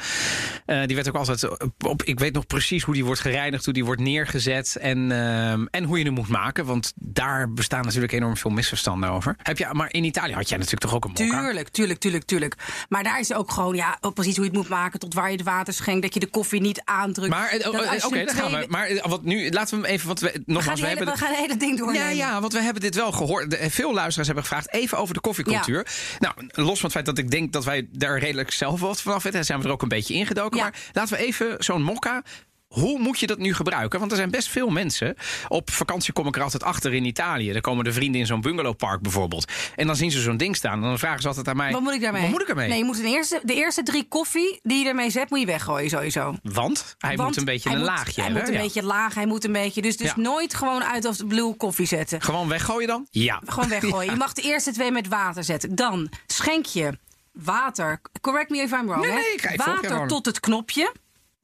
[0.66, 2.02] Eh, die werd ook altijd op.
[2.02, 4.76] Ik weet nog precies hoe die wordt gereinigd, hoe die wordt neergezet.
[4.76, 6.64] En, ehm, en hoe je hem moet maken.
[6.64, 9.36] Want daar bestaan natuurlijk enorm veel misverstanden over.
[9.42, 11.42] Heb je, maar in Italië had jij natuurlijk toch ook een mokka?
[11.42, 12.54] Tuurlijk, tuurlijk, tuurlijk, tuurlijk.
[12.88, 15.00] Maar daar is ook gewoon, ja, precies hoe je het moet maken.
[15.00, 16.02] Tot waar je het water schenkt.
[16.02, 17.30] Dat je de koffie niet aandrukt.
[17.30, 17.68] Maar eh,
[18.06, 18.66] oké, dan gaan we.
[18.68, 20.06] Maar eh, wat nu, laten we hem even.
[20.06, 21.06] Want we, nogmaals, we hebben.
[21.30, 22.16] Het hele ding doornemen.
[22.16, 23.50] Ja, ja, want we hebben dit wel gehoord.
[23.50, 25.86] De- Veel luisteraars hebben gevraagd even over de koffiecultuur.
[26.18, 29.22] Nou, los van het feit dat ik denk dat wij daar redelijk zelf wat vanaf
[29.22, 30.56] weten, zijn we er ook een beetje ingedoken.
[30.58, 30.62] Ja.
[30.62, 32.22] Maar laten we even zo'n mokka.
[32.70, 33.98] Hoe moet je dat nu gebruiken?
[33.98, 35.14] Want er zijn best veel mensen.
[35.48, 37.52] Op vakantie kom ik er altijd achter in Italië.
[37.52, 39.52] Dan komen de vrienden in zo'n bungalowpark bijvoorbeeld.
[39.76, 40.72] En dan zien ze zo'n ding staan.
[40.72, 42.22] En dan vragen ze altijd aan mij: Wat moet ik daarmee?
[42.22, 42.68] Wat moet ik ermee?
[42.68, 45.46] Nee, je moet de eerste, de eerste drie koffie die je ermee zet, moet je
[45.46, 46.34] weggooien sowieso.
[46.42, 48.40] Want hij Want moet een beetje hij een moet- laagje Hij hebben.
[48.42, 48.62] moet een ja.
[48.62, 49.82] beetje laag, hij moet een beetje...
[49.82, 50.14] Dus, dus Ja.
[50.16, 52.22] nooit gewoon uit of de blue koffie zetten.
[52.22, 53.06] Gewoon weggooien dan?
[53.10, 53.40] Ja.
[53.46, 54.10] Gewoon weggooien.
[54.12, 55.74] Je mag de eerste twee met water zetten.
[55.74, 56.98] Dan schenk je
[57.32, 58.00] water.
[58.20, 59.00] Correct me if I'm wrong.
[59.02, 59.48] Nee, hè?
[59.48, 60.92] nee, water tot het knopje.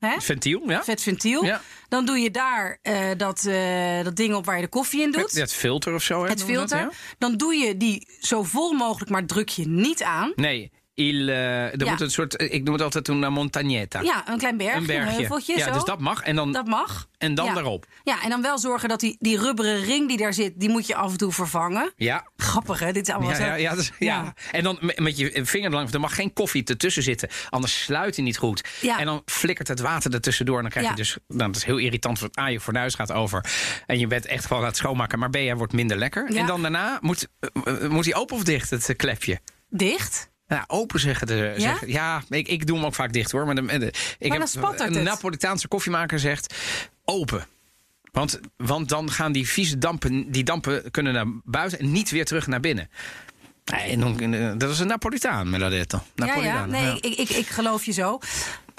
[0.06, 0.20] Hè?
[0.20, 0.84] Ventiel, ja.
[0.84, 1.44] Vet ventiel.
[1.44, 1.60] Ja.
[1.88, 5.10] Dan doe je daar eh, dat, eh, dat ding op waar je de koffie in
[5.12, 5.32] doet.
[5.32, 6.22] Het filter of zo.
[6.22, 6.78] hè, het dat, filter.
[6.78, 6.90] ja?
[7.18, 10.32] Dan doe je die zo vol mogelijk, maar druk je niet aan.
[10.36, 11.90] Nee, il, eh, er Ja.
[11.90, 12.42] moet een soort.
[12.42, 14.00] Ik noem het altijd een montagnetta.
[14.00, 15.16] Ja, een klein bergje, een een, bergje.
[15.16, 15.56] heuveltje.
[15.58, 15.72] ja, zo.
[15.72, 16.22] dus dat mag.
[16.22, 17.08] En dan, Dat mag.
[17.18, 17.54] en dan ja.
[17.54, 17.86] daarop.
[18.04, 20.86] Ja, en dan wel zorgen dat die, die rubberen ring die daar zit, die moet
[20.86, 21.92] je af en toe vervangen.
[21.96, 22.26] Ja.
[22.36, 22.92] Grappig, hè?
[22.92, 23.44] Dit is allemaal Ja, zo.
[23.44, 24.22] ja, ja, dus- ja.
[24.22, 24.34] Ja.
[24.52, 25.90] En dan met, je vinger lang.
[25.90, 27.28] Er mag geen koffie ertussen zitten.
[27.50, 28.68] Anders sluit hij niet goed.
[28.80, 28.98] Ja.
[28.98, 30.56] En dan flikkert het water ertussendoor.
[30.56, 31.16] En dan krijg je dus.
[31.28, 32.18] Nou, dat is heel irritant.
[32.20, 33.44] Want A, je fornuis gaat over.
[33.86, 35.18] En je bent echt gewoon aan het schoonmaken.
[35.18, 36.26] Maar B, hij wordt minder lekker.
[36.34, 39.38] En dan daarna moet, eh, eh, moet hij open of dicht, het eh, klepje.
[39.68, 40.30] Dicht.
[40.48, 41.34] Ja, open zeggen de.
[41.34, 41.60] Ja?
[41.60, 43.46] Zeggen, ja, ik, ik doe hem ook vaak dicht hoor.
[43.46, 45.04] Maar, de, de- ik spattert een het.
[45.04, 46.54] Napolitaanse koffiemaker zegt
[47.04, 47.46] open.
[48.12, 52.24] Want, want dan gaan die vieze dampen, die dampen kunnen naar buiten en niet weer
[52.24, 52.90] terug naar binnen.
[53.64, 56.02] Eh, dat is een Napolitaan, me l'ha detto.
[56.14, 56.66] Ja, ja.
[56.66, 56.92] Nee, ja.
[57.00, 58.18] Ik, ik, ik geloof je zo.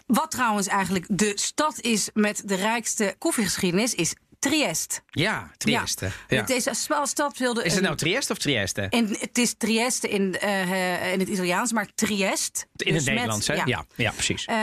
[0.05, 4.15] Wat trouwens eigenlijk de stad is met de rijkste koffiegeschiedenis, is
[4.49, 4.99] Trieste.
[5.09, 6.05] Ja, Trieste.
[6.05, 6.37] Ja.
[6.37, 6.43] Ja.
[6.43, 6.71] Deze
[7.03, 7.63] stad wilde.
[7.63, 8.81] Is het nou Trieste of Trieste?
[8.81, 12.65] En het is Trieste in, eh, in het Italiaans, maar Trieste.
[12.75, 13.53] In dus het met- Nederlands, hè?
[13.53, 14.45] Ja, ja, precies.
[14.45, 14.55] Eh,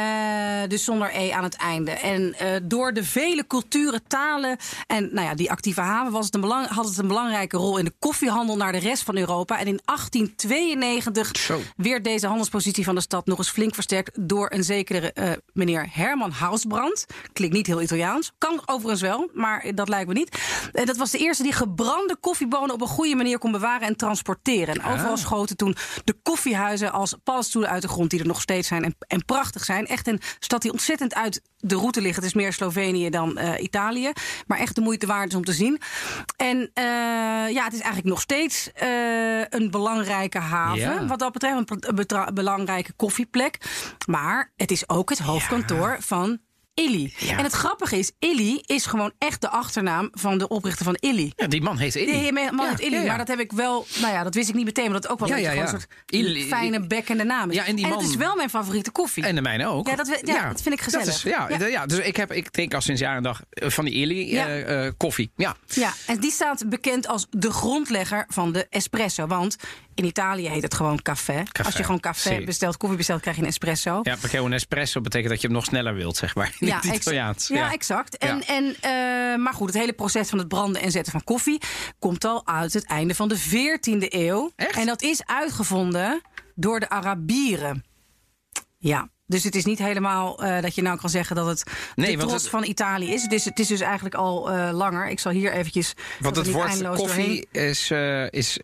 [0.69, 1.91] dus zonder E aan het einde.
[1.91, 6.35] En eh, door de vele culturen, talen en nou ja, die actieve haven was het
[6.35, 9.59] een belang, had het een belangrijke rol in de koffiehandel naar de rest van Europa.
[9.59, 11.61] En in 1892 Zo.
[11.77, 15.89] werd deze handelspositie van de stad nog eens flink versterkt door een zekere eh, meneer
[15.93, 17.07] Herman Hausbrand.
[17.33, 18.33] Klinkt niet heel Italiaans.
[18.39, 20.39] Kan overigens wel, maar dat lijkt me niet.
[20.73, 23.97] Eh, dat was de eerste die gebrande koffiebonen op een goede manier kon bewaren en
[23.97, 24.75] transporteren.
[24.75, 28.69] En overal schoten toen de koffiehuizen als paddenstoelen uit de grond, die er nog steeds
[28.69, 29.87] zijn en, en prachtig zijn.
[29.87, 32.17] Echt een stad die ontzettend uit de route ligt.
[32.17, 34.13] Het is meer Slovenië dan eh, Italië.
[34.47, 35.81] Maar echt de moeite waard is om te zien.
[36.37, 36.85] En eh,
[37.53, 38.71] ja, het is eigenlijk nog steeds
[39.49, 40.79] een belangrijke haven.
[40.79, 41.07] Ja.
[41.07, 43.59] Wat dat betreft, een belangrijke koffieplek.
[44.07, 46.41] Maar het is ook het hoofdkantoor van
[46.75, 47.13] Illy.
[47.19, 47.39] Ja.
[47.39, 51.33] En het grappige is, Illy is gewoon echt de achternaam van de oprichter van Illy.
[51.37, 52.11] Ja, die man heet Illy.
[52.13, 54.35] De heer man Ja, heet Illy, ja, maar dat heb ik wel, nou ja, dat
[54.35, 56.43] wist ik niet meteen, maar dat ook wel Ja, een, ja, beetje een soort Illy-
[56.43, 57.57] fijne bekkende naam is.
[57.57, 59.25] Ja, en die het man- is wel mijn favoriete koffie.
[59.25, 59.89] En de mijne ook.
[59.89, 61.07] Ja, dat we- ja, dat vind ik gezellig.
[61.09, 61.87] is- ja, Ja.
[61.87, 64.47] dus ik, heb, ik drink al sinds jaar en dag eh, van die Illy Ja.
[64.47, 65.31] eh, eh, koffie.
[65.37, 65.57] Ja.
[65.69, 69.27] Ja, en die staat bekend als de grondlegger van de espresso.
[69.27, 69.57] Want
[69.95, 71.43] In Italië heet het gewoon café.
[71.43, 74.01] Café, Als je gewoon café bestelt, koffie bestelt, krijg je een espresso.
[74.03, 76.55] Ja, perché un espresso betekent dat je hem nog sneller wilt, zeg maar.
[76.59, 77.49] In het ex- Italiaans.
[77.49, 78.17] Ja, exact.
[78.17, 78.47] En, Ja.
[78.47, 81.61] en, eh, maar goed, het hele proces van het branden en zetten van koffie
[81.99, 84.53] komt al uit het einde van de 14e eeuw.
[84.57, 84.77] Echt?
[84.77, 86.23] En dat is uitgevonden
[86.55, 87.85] door de Arabieren.
[88.79, 89.09] Ja.
[89.27, 91.63] Dus het is niet helemaal eh, dat je nou kan zeggen dat het
[91.95, 93.23] Nee, de trots het- van Italië is.
[93.23, 95.09] Het is, het is dus eigenlijk al eh, langer.
[95.09, 95.95] Ik zal hier eventjes...
[96.21, 98.59] Want het woord koffie doorheen- is, eh, is,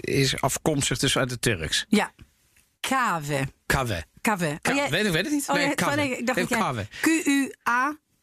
[0.00, 1.84] is afkomstig dus uit het Turks.
[1.88, 2.12] Ja.
[2.80, 3.48] Kave.
[3.66, 4.04] Kave.
[4.20, 4.58] Kave.
[4.62, 5.48] Ka- Oh, weet, ik weet het niet.
[5.48, 5.96] Oh, nee, kave.
[5.96, 6.58] nee, ik dacht dat jij...
[6.58, 6.86] kave.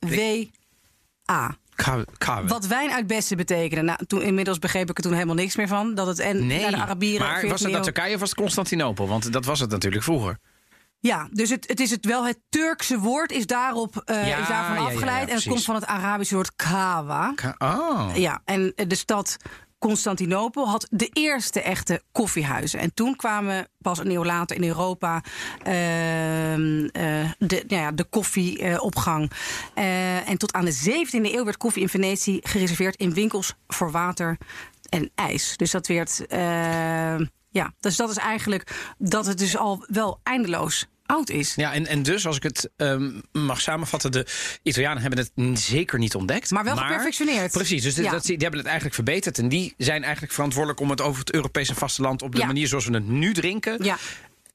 [0.02, 1.58] Q-U-A-W-A.
[1.76, 2.48] Kave.
[2.48, 3.82] Wat wijn uit bessen betekende.
[3.84, 5.96] Nou, toen, inmiddels begreep ik er toen helemaal niks meer van.
[5.96, 7.28] Dat het en Nee, naar de Arabieren.
[7.28, 9.08] maar 14e was het eeuw- Turkije of was het Constantinopel?
[9.08, 10.38] Want dat was het natuurlijk vroeger.
[11.00, 14.48] Ja, dus het, het is het wel het Turkse woord is, daarop, eh, Ja, is
[14.48, 15.30] daarvan ja, ja, ja, afgeleid.
[15.30, 17.32] en het komt van het Arabische woord kawa.
[17.36, 18.10] Ka- Oh.
[18.16, 19.38] Ja, en de stad
[19.80, 22.80] Constantinopel had de eerste echte koffiehuizen.
[22.80, 25.22] En toen kwamen pas een eeuw later in Europa
[25.58, 25.74] eh,
[27.38, 29.32] de, nou ja, de koffieopgang.
[29.74, 33.92] Eh, en tot aan de 17e eeuw werd koffie in Venetië gereserveerd in winkels voor
[33.92, 34.38] water
[34.90, 35.58] en ijs.
[35.58, 36.26] Dus dat werd.
[37.58, 41.56] Ja, dus dat is eigenlijk dat het dus al wel eindeloos oud is.
[41.56, 44.26] Ja, en, en dus, als ik het ehm, mag samenvatten, de
[44.64, 46.52] Italianen hebben het zeker niet ontdekt.
[46.52, 47.52] Maar wel geperfectioneerd.
[47.52, 48.12] Precies, dus Ja.
[48.12, 49.38] dat, die hebben het eigenlijk verbeterd.
[49.38, 52.46] En die zijn eigenlijk verantwoordelijk om het over het Europese vasteland op de Ja.
[52.46, 53.84] manier zoals we het nu drinken.
[53.84, 53.98] Ja.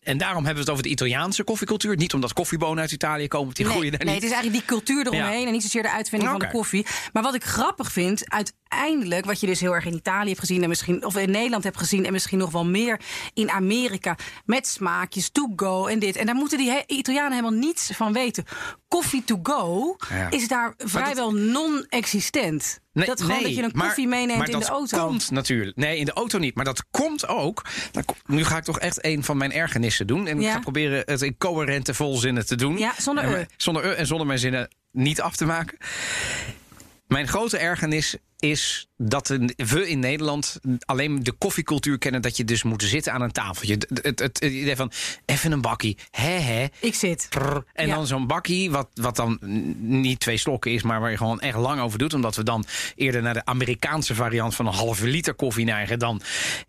[0.03, 1.97] En daarom hebben we het over de Italiaanse koffiecultuur.
[1.97, 4.23] Niet omdat koffiebonen uit Italië komen, want die nee, groeien daar nee, niet.
[4.23, 5.47] het is eigenlijk die cultuur eromheen Ja.
[5.47, 6.87] en niet zozeer de uitvinding van de koffie.
[7.13, 8.31] Maar wat ik grappig vind,
[8.77, 11.65] uiteindelijk, wat je dus heel erg in Italië hebt gezien en misschien of in Nederland
[11.65, 13.01] hebt gezien en misschien nog wel meer
[13.35, 16.17] in Amerika met smaakjes to go en dit.
[16.17, 18.45] En daar moeten die he- Italianen helemaal niets van weten.
[18.89, 20.31] Koffie to go Ja.
[20.31, 22.81] is daar vrijwel non-existent.
[22.93, 25.07] Nee, dat gewoon nee, dat je een maar- koffie meeneemt maar in de dat auto.
[25.07, 25.77] komt natuurlijk.
[25.77, 26.55] Nee, in de auto niet.
[26.55, 27.65] Maar dat komt ook.
[28.27, 30.27] Nu ga ik toch echt een van mijn ergernissen doen.
[30.27, 30.53] En ik Ja.
[30.53, 32.79] ga proberen het in coherente volzinnen te doen.
[32.79, 33.33] Ja, zonder en, e.
[33.33, 35.79] maar- Zonder e en zonder mijn zinnen niet af te maken.
[37.07, 42.23] Mijn grote ergernis is dat een- we in Nederland alleen de koffiecultuur kennen...
[42.23, 43.79] dat je dus moet zitten aan een tafeltje.
[44.03, 44.93] Het, het, idee van
[45.27, 46.67] even een bakkie, hè hè...
[46.81, 47.29] Ik zit.
[47.73, 47.95] En Ja.
[47.95, 49.39] dan zo'n bakkie, wat, wat dan
[49.79, 52.15] niet twee slokken is, maar waar je gewoon echt lang over doet.
[52.15, 56.21] Omdat we dan eerder naar de Amerikaanse variant van een halve liter koffie neigen dan.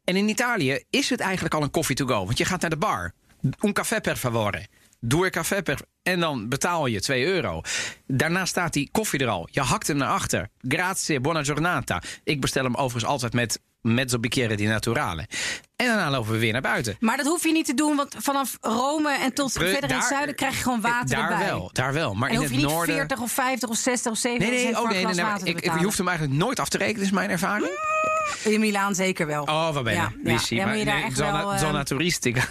[0.04, 2.26] En in Italië is het eigenlijk al een koffie to go.
[2.26, 3.14] Want je gaat naar de bar.
[3.62, 4.68] Un café per favore.
[5.06, 5.80] Doe café per.
[6.04, 7.62] En dan betaal je 2 euro.
[8.08, 9.48] Daarna staat die koffie er al.
[9.52, 10.50] Je hakt hem naar achter.
[10.68, 12.02] Grazie, buona giornata.
[12.24, 15.28] Ik bestel hem overigens altijd met mezzo bicchiere di naturale.
[15.76, 16.96] En daarna lopen we weer naar buiten.
[17.00, 19.96] Maar dat hoef je niet te doen, want vanaf Rome en tot Pre- verder in
[19.96, 21.46] het zuiden krijg je gewoon water daar erbij.
[21.46, 22.14] wel, daar wel.
[22.14, 22.96] Maar En in hoef je het niet noorden.
[22.96, 25.84] 40 of 50 of 60 of 70 Nee, nee, oh, nee, nee, nee, ik, je
[25.84, 27.72] hoeft hem eigenlijk nooit af te rekenen, is mijn ervaring.
[28.54, 29.44] In Milaan zeker wel.
[29.44, 30.00] Oh, waar ben je?
[30.00, 30.66] Ja, ja.
[30.66, 32.44] maar je nee, zona, wel, eh, zona toeristica.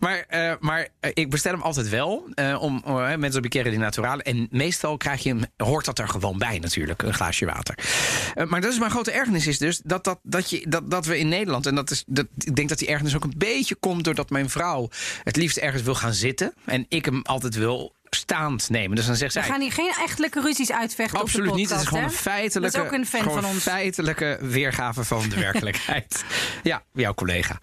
[0.00, 2.28] maar maar, eh, maar eh, ik bestel hem altijd wel.
[2.34, 4.22] eh, om uh, met zo'n bicchiere di naturale.
[4.22, 7.02] En meestal krijg je hem, hoort dat er gewoon bij natuurlijk.
[7.02, 7.78] Een glaasje water.
[8.34, 11.06] Eh, maar dat is mijn grote ergernis is dus dat, dat, dat, je, dat, dat
[11.06, 11.66] we in Nederland.
[11.66, 14.50] En dat is, dat, ik denk dat die ergernis ook een beetje komt doordat mijn
[14.50, 14.88] vrouw
[15.22, 16.54] het liefst ergens wil gaan zitten.
[16.64, 18.96] En ik hem altijd wil staand nemen.
[18.96, 19.48] Dus dan zegt We zij.
[19.50, 21.70] gaan hier geen echtelijke ruzies uitvechten Absoluut op de niet.
[21.70, 23.62] Het is podcast, gewoon een feitelijke, Dat is ook een fan gewoon van ons.
[23.62, 26.24] feitelijke weergave van de werkelijkheid.
[26.62, 27.58] ja, jouw collega.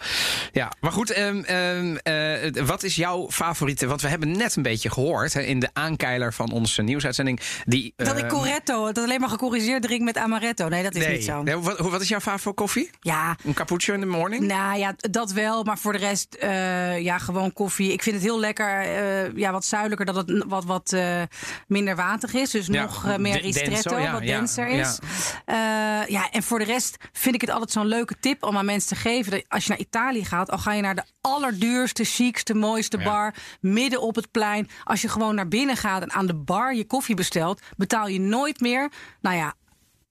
[0.52, 3.88] Ja, maar goed, ehm, ehm, eh, wat is jouw favoriete?
[3.88, 7.40] Want we hebben net een beetje gehoord hè, in de aankeiler van onze nieuwsuitzending.
[7.66, 10.68] Die, Dat ik ehm, Corretto, dat alleen maar gecorrigeerd drink met amaretto.
[10.68, 11.16] Nee, dat is nee.
[11.16, 11.44] niet zo.
[11.44, 12.90] Nee, wat, wat is jouw favoriete koffie?
[13.00, 14.44] Ja, Een cappuccino in de morning?
[14.48, 15.64] nou ja, dat wel.
[15.64, 17.92] Maar voor de rest, eh, ja, gewoon koffie.
[17.94, 21.22] Ik vind het heel lekker, eh, ja, wat zuidelijker, dat het wat, wat eh,
[21.68, 22.50] minder waterig is.
[22.50, 25.00] Dus Ja, nog eh, meer ristretto, denso, ja, wat ja, denser is.
[25.46, 26.06] Ja.
[26.08, 28.90] ja, en voor de rest vind ik het altijd zo'n leuke tip om aan mensen
[28.90, 29.32] te geven.
[29.32, 33.36] Dat als je naar Italië gaat, al ga je naar de allerduurste, chicste, mooiste bar
[33.60, 34.70] midden op het plein.
[34.84, 38.20] Als je gewoon naar binnen gaat en aan de bar je koffie bestelt, betaal je
[38.20, 38.92] nooit meer.
[39.22, 39.54] Nou ja.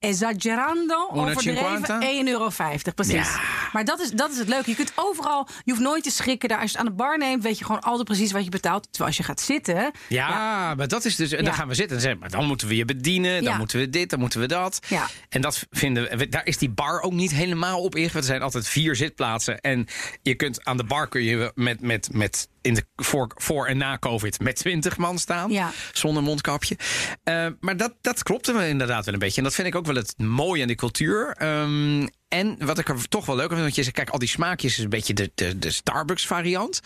[0.00, 2.24] Esagerando, overdreven, 1,50?
[2.24, 2.50] 1,50 euro,
[2.94, 3.14] precies.
[3.14, 3.40] Ja.
[3.72, 4.70] Maar dat is, dat is het leuke.
[4.70, 6.48] Je kunt overal, je hoeft nooit te schrikken.
[6.48, 8.50] Daar, als je het aan de bar neemt, weet je gewoon altijd precies wat je
[8.50, 8.82] betaalt.
[8.82, 11.32] Terwijl als je gaat zitten, Ja, maar dat is dus.
[11.32, 13.78] En dan gaan we zitten en zeggen, maar dan moeten we je bedienen, dan moeten
[13.78, 14.80] we dit, dan moeten we dat.
[14.88, 15.06] Ja.
[15.28, 16.28] En dat vinden we.
[16.28, 18.14] Daar is die bar ook niet helemaal op ingericht.
[18.14, 19.60] Er zijn altijd vier zitplaatsen.
[19.60, 19.86] En
[20.22, 23.76] je kunt aan de bar kun je met, met, met in de voor, voor en
[23.76, 25.50] na COVID met 20 man staan.
[25.50, 25.70] Ja.
[25.92, 26.76] Zonder mondkapje.
[27.22, 29.36] Eh, maar dat, dat klopte me inderdaad wel een beetje.
[29.36, 31.34] En dat vind ik ook wel het mooie aan die cultuur.
[31.36, 34.28] Ehm, en wat ik er toch wel leuk vind, want je zegt, kijk, al die
[34.28, 36.80] smaakjes is een beetje de, de, de Starbucks variant.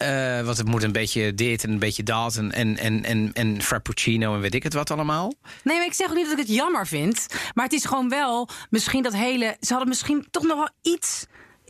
[0.00, 2.36] Eh, want het moet een beetje dit en een beetje dat.
[2.36, 5.34] En, en, en, en, en frappuccino en weet ik het wat allemaal.
[5.62, 7.26] Nee, maar ik zeg ook niet dat ik het jammer vind.
[7.54, 9.56] Maar het is gewoon wel misschien dat hele.
[9.60, 11.26] Ze hadden misschien toch nog wel iets.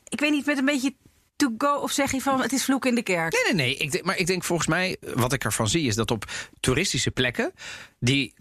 [0.08, 0.94] ik weet niet, met een beetje
[1.40, 1.74] to go?
[1.74, 3.32] Of zeg je van het is vloek in de kerk?
[3.32, 3.76] Nee, nee, nee.
[3.76, 6.24] Ik denk, maar ik denk volgens mij, wat ik ervan zie, is dat op
[6.60, 7.52] toeristische plekken
[7.98, 8.34] die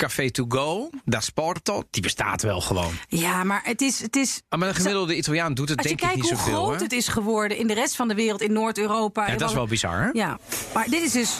[0.00, 2.92] Café to go, da Sporto, die bestaat wel gewoon.
[3.08, 4.00] Ja, maar het is.
[4.00, 6.38] Het is Ah, maar een gemiddelde Italiaan doet het als je denk ik kijkt niet
[6.38, 6.62] hoe zoveel.
[6.64, 6.82] groot hè?
[6.82, 9.28] het is geworden in de rest van de wereld, in Noord-Europa.
[9.30, 10.08] Ja, dat is wel bizar, hè?
[10.12, 10.38] Ja,
[10.74, 11.30] maar dit is dus.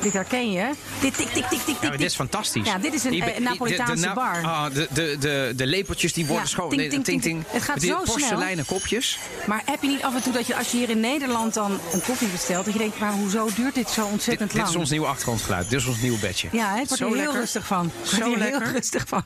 [0.00, 0.70] Dit herken je.
[1.00, 1.76] Dit tik, tik, tik, tik, tik.
[1.82, 2.66] Ja, dit is fantastisch.
[2.66, 4.42] Ja, dit is een, Je eh, Napolitaanse de, de, bar.
[4.44, 6.68] Ah, de, de, de, de lepeltjes die worden Ja, schoon.
[6.70, 7.44] ting, ting, ting.
[7.46, 8.02] Het gaat zo snel.
[8.02, 9.18] porseleinen kopjes.
[9.46, 11.78] Maar heb je niet af en toe dat je als je hier in Nederland dan
[11.92, 14.70] een koffie bestelt, dat je denkt, maar hoezo duurt dit zo Dit, ontzettend dit lang?
[14.72, 15.70] is ons nieuwe achtergrondgeluid.
[15.70, 16.48] Dit is ons nieuwe bedje.
[16.52, 17.40] Ja, ik word Zo er heel lekker.
[17.40, 17.89] rustig van.
[18.02, 18.62] Zo lekker.
[18.62, 19.22] heel rustig van.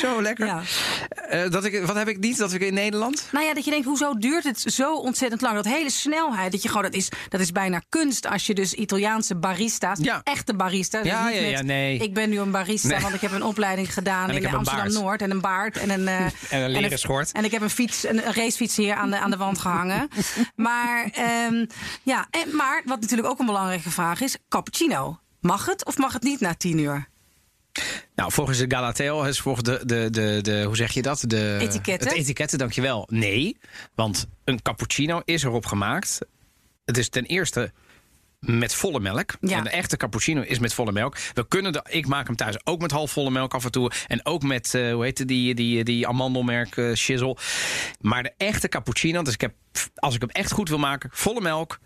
[0.00, 0.46] Zo lekker.
[0.46, 0.62] Ja.
[1.08, 2.36] Eh, dat ik, wat heb ik niet?
[2.38, 3.28] Dat ik in Nederland?
[3.32, 5.54] Nou ja, dat je denkt, hoezo duurt het zo ontzettend lang?
[5.54, 8.74] Dat hele snelheid, dat je gewoon, dat is, dat is bijna kunst als je dus
[8.74, 10.20] Italiaanse barista's, Ja.
[10.24, 11.02] echte barista's.
[11.02, 11.98] dus Ja, niet ja, ja, nee.
[11.98, 13.00] Ik ben nu een barista, Nee.
[13.00, 14.98] want ik heb een opleiding gedaan En in heb een Amsterdam baard.
[15.02, 16.24] Noord en een baard en een, eh,
[16.58, 17.32] En een leren schort.
[17.32, 20.08] En ik heb een fiets, een, een racefiets hier aan de, aan de wand gehangen.
[20.56, 21.66] maar, ehm,
[22.02, 25.18] ja, en, maar wat natuurlijk ook een belangrijke vraag is: cappuccino.
[25.40, 27.08] Mag het of mag het niet na tien uur?
[28.14, 31.24] Nou, volgens de Galateo, is volgens de, de, de, de, hoe zeg je dat?
[31.26, 32.08] De, Etiketten.
[32.08, 33.08] Het etiketten, dankjewel.
[33.10, 33.56] Nee,
[33.94, 36.18] want een cappuccino is erop gemaakt.
[36.84, 37.72] Het is ten eerste
[38.40, 39.36] met volle melk.
[39.40, 39.56] Ja.
[39.56, 41.16] En de echte cappuccino is met volle melk.
[41.34, 43.90] We kunnen de, ik maak hem thuis ook met halfvolle melk af en toe.
[44.06, 47.36] En ook met, eh, hoe heet die, die, die amandelmerk eh, shizzle.
[48.00, 49.54] Maar de echte cappuccino, dus ik heb,
[49.94, 51.78] als ik hem echt goed wil maken, volle melk.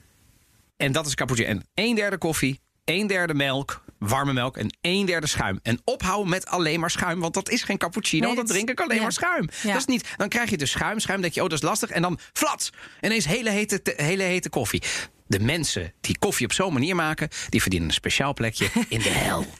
[0.76, 1.48] En dat is cappuccino.
[1.48, 5.60] En een derde koffie, een derde melk, warme melk en een derde schuim.
[5.62, 8.26] En ophouden met alleen maar schuim, want dat is geen cappuccino.
[8.26, 9.02] Nee, dan drink ik alleen ja.
[9.02, 9.48] maar schuim.
[9.62, 9.68] Ja.
[9.72, 11.90] Dat is niet, dan krijg je dus schuim, schuim, denk je, oh, dat is lastig.
[11.90, 14.82] En dan flats, ineens hele hete, te- hele hete koffie.
[15.26, 19.08] De mensen die koffie op zo'n manier maken, die verdienen een speciaal plekje in de
[19.08, 19.46] hel.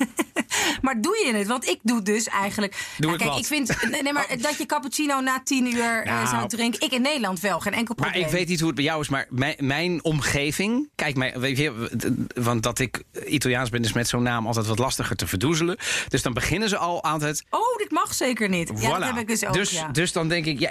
[0.82, 1.46] Maar doe je het?
[1.46, 2.72] Want ik doe dus eigenlijk.
[2.72, 3.38] Doe Nou, ik kijk, wat?
[3.38, 4.00] ik vind.
[4.02, 6.26] Nee, maar dat je cappuccino na tien uur eh, Nou.
[6.26, 6.80] zou drinken.
[6.80, 8.28] Ik in Nederland wel, geen enkel Maar probleem.
[8.28, 10.88] ik weet niet hoe het bij jou is, maar mijn, mijn omgeving.
[10.94, 11.88] Kijk, mijn, weet je,
[12.34, 15.76] want dat ik Italiaans ben, is met zo'n naam altijd wat lastiger te verdoezelen.
[16.08, 17.44] Dus dan beginnen ze al altijd.
[17.50, 18.72] Oh, dit mag zeker niet.
[18.76, 19.54] Ja, dat heb ik dus ook.
[19.54, 19.88] dus, ja.
[19.88, 20.70] dus dan denk ik, ja,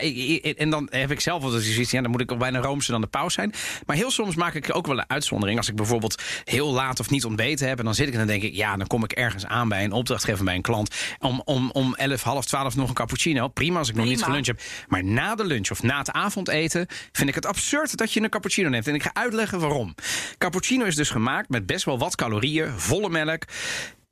[0.55, 2.91] en dan heb ik zelf wel eens zoiets, ja, dan moet ik al bijna roomser
[2.91, 3.53] dan de paus zijn.
[3.85, 5.57] Maar heel soms maak ik ook wel een uitzondering.
[5.57, 8.27] Als ik bijvoorbeeld heel laat of niet ontbeten heb, en dan zit ik en dan
[8.27, 10.95] denk ik, ja, dan kom ik ergens aan bij een opdrachtgever bij een klant.
[11.19, 13.47] Om, om, om 11, half 12 nog een cappuccino.
[13.47, 14.61] Prima als ik nog niet geluncht heb.
[14.87, 18.29] Maar na de lunch of na het avondeten vind ik het absurd dat je een
[18.29, 18.87] cappuccino neemt.
[18.87, 19.95] En ik ga uitleggen waarom.
[20.37, 23.43] Cappuccino is dus gemaakt met best wel wat calorieën, volle melk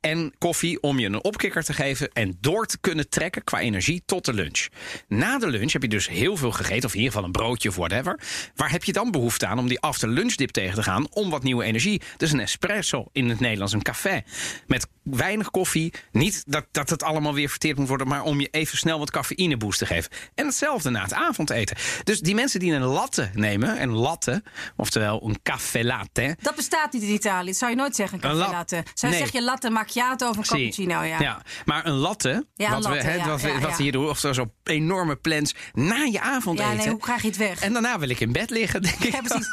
[0.00, 4.02] en koffie om je een opkikker te geven en door te kunnen trekken qua energie
[4.06, 4.66] tot de lunch.
[5.08, 7.68] Na de lunch heb je dus heel veel gegeten, of in ieder geval een broodje
[7.68, 8.20] of whatever.
[8.54, 11.30] Waar heb je dan behoefte aan om die after lunch dip tegen te gaan om
[11.30, 12.00] wat nieuwe energie?
[12.16, 14.22] Dus een espresso in het Nederlands, een café
[14.66, 15.92] met weinig koffie.
[16.12, 19.10] Niet dat, dat het allemaal weer verteerd moet worden, maar om je even snel wat
[19.10, 20.10] cafeïne boost te geven.
[20.34, 21.76] En hetzelfde na het avondeten.
[22.04, 24.42] Dus die mensen die een latte nemen, een latte,
[24.76, 27.46] oftewel een café latte, Dat bestaat niet in Italië.
[27.46, 28.82] Dat zou je nooit zeggen, een café la- latte.
[28.94, 29.28] Zou je Nee.
[29.28, 30.56] zeg je latte macchiato of een Zie.
[30.56, 31.02] cappuccino?
[31.02, 31.42] Ja.
[31.64, 33.76] maar een latte, Ja, een wat, latte, we, hè, ja, wat, we- ja, wat ja.
[33.76, 36.70] hier doen, of zo enorme plans na je avondeten.
[36.70, 37.60] Ja, nee, hoe krijg je het weg?
[37.60, 39.12] En daarna wil ik in bed liggen, denk ik.
[39.12, 39.50] Ja, precies.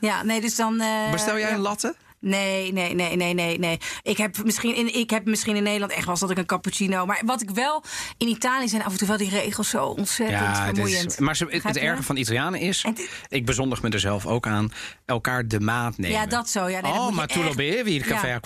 [0.00, 0.80] Ja, nee, dus dan...
[0.80, 1.54] eh, Bestel jij ja.
[1.54, 1.94] een latte?
[2.20, 3.78] Nee, nee, nee, nee, nee, nee.
[4.02, 6.46] Ik heb, misschien in, ik heb misschien in Nederland echt wel eens dat ik een
[6.46, 7.06] cappuccino...
[7.06, 7.84] Maar wat ik wel...
[8.18, 11.06] In Italië zijn af en toe wel die regels zo ontzettend het vermoeiend.
[11.06, 14.26] is, maar ze, het, het erge van Italianen is, het- ik bezondig me er zelf
[14.26, 14.72] ook aan,
[15.06, 16.16] elkaar de maat nemen.
[16.18, 16.68] Ja, dat zo.
[16.68, 18.40] Ja, nee, oh, maar echt- bevi il caffè Ja.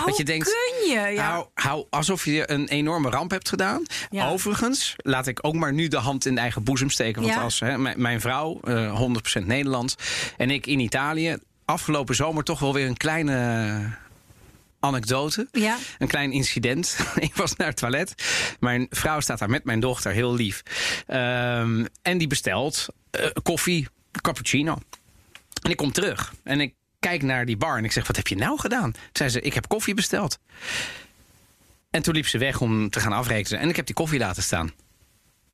[0.00, 1.08] Oh, dat je denkt, kun je?
[1.14, 1.30] Ja.
[1.30, 3.82] hou, hou alsof je een enorme ramp hebt gedaan.
[4.10, 4.28] Ja.
[4.28, 7.22] Overigens, laat ik ook maar nu de hand in de eigen boezem steken.
[7.22, 7.42] Want Ja.
[7.42, 9.00] als hè, mijn, vrouw, eh
[9.40, 9.94] 100% Nederlands,
[10.36, 11.36] en ik in Italië,
[11.68, 13.80] afgelopen zomer toch wel weer een kleine
[14.80, 15.48] anekdote.
[15.52, 15.76] Ja.
[15.98, 16.98] Een klein incident.
[17.28, 18.14] ik was naar het toilet.
[18.60, 20.62] Mijn vrouw staat daar met mijn dochter, heel lief.
[21.06, 24.78] Ehm, en die bestelt eh, koffie, cappuccino.
[25.62, 26.32] En ik kom terug.
[26.42, 28.92] En ik kijk naar die bar en ik zeg, wat heb je nou gedaan?
[28.92, 30.38] Toen zei ze, ik heb koffie besteld.
[31.90, 33.60] En toen liep ze weg om te gaan afrekenen.
[33.60, 34.72] En ik heb die koffie laten staan.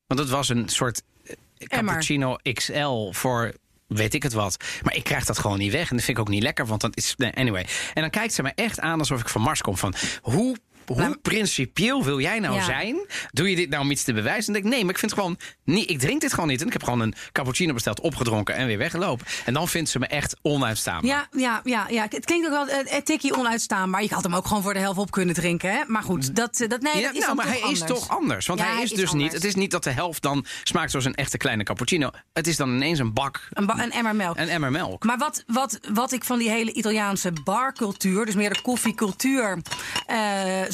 [0.07, 1.35] Want het was een soort eh,
[1.67, 3.53] cappuccino XL voor
[3.87, 4.63] weet ik het wat.
[4.83, 5.89] Maar ik krijg dat gewoon niet weg.
[5.89, 7.15] En dat vind ik ook niet lekker, want dat is...
[7.33, 7.65] anyway.
[7.93, 9.77] En dan kijkt ze me echt aan alsof ik van Mars kom.
[9.77, 12.63] Van, hoe, hoe Maar- principieel wil jij nou Ja.
[12.63, 12.95] zijn?
[13.31, 14.45] Doe je dit nou om iets te bewijzen?
[14.47, 15.37] En denk ik, nee, maar ik vind het gewoon...
[15.63, 15.89] niet.
[15.89, 16.61] ik drink dit gewoon niet.
[16.61, 19.25] En ik heb gewoon een cappuccino besteld, opgedronken en weer weggelopen.
[19.45, 21.09] En dan vindt ze me echt onuitstaanbaar.
[21.09, 24.01] Ja, ja, ja, ja, het klinkt ook wel een tikkie onuitstaanbaar.
[24.03, 25.71] Je had hem ook gewoon voor de helft op kunnen drinken.
[25.71, 25.83] Hè?
[25.87, 27.81] Maar goed, dat, eh, dat, nee, Ja, dat is nou, maar hij anders.
[27.81, 28.45] is toch anders.
[28.47, 29.31] Want Ja, hij is is dus niet.
[29.33, 32.09] Het is niet dat de helft dan smaakt zoals een echte kleine cappuccino.
[32.33, 34.37] Het is dan ineens een bak, Een, ba- een emmer melk.
[34.37, 35.03] een emmer melk.
[35.03, 39.57] Maar wat, wat, wat ik van die hele Italiaanse barcultuur, dus meer de koffiecultuur,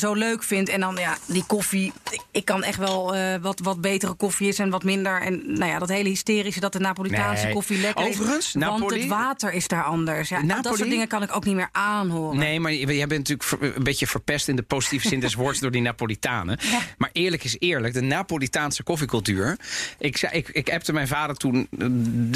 [0.01, 0.69] zo leuk vind.
[0.69, 1.93] En dan ja, die koffie.
[2.31, 5.21] ik- kan echt wel eh, wat, wat betere koffie is en wat minder.
[5.21, 7.53] En nou ja, dat hele hysterische dat de Napolitaanse Nee.
[7.53, 8.53] koffie lekker Overigens, is.
[8.53, 10.29] Want Napoli- het water is daar anders.
[10.29, 12.37] Ja, dat soort dingen kan ik ook niet meer aanhoren.
[12.37, 15.71] Nee, maar jij bent natuurlijk een beetje verpest in de positieve zin des woords door
[15.71, 16.59] die Napolitanen.
[16.97, 19.57] Maar eerlijk is eerlijk, de Napolitaanse koffiecultuur.
[19.99, 21.67] Ik, zei, ik, ik appte mijn vader toen.
[21.79, 21.87] eh,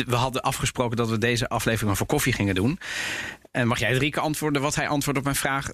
[0.07, 2.79] We hadden afgesproken dat we deze aflevering over koffie gingen doen.
[3.55, 5.69] En mag jij Rieke antwoorden wat hij antwoordt op mijn vraag?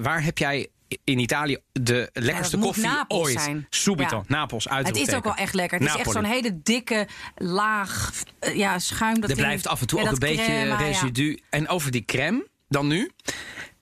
[0.00, 0.68] Waar heb jij
[1.04, 3.40] in Italië de lekkerste koffie Napels ooit?
[3.40, 3.66] zijn.
[3.70, 4.22] Subito, Ja.
[4.26, 5.78] Napels, uit Het is ook wel echt lekker.
[5.78, 9.20] Het is echt zo'n hele dikke laag eh, ja, schuim.
[9.20, 11.38] Dat Er blijft af en toe ja, ook een beetje residu.
[11.50, 13.10] En over die crème, dan nu.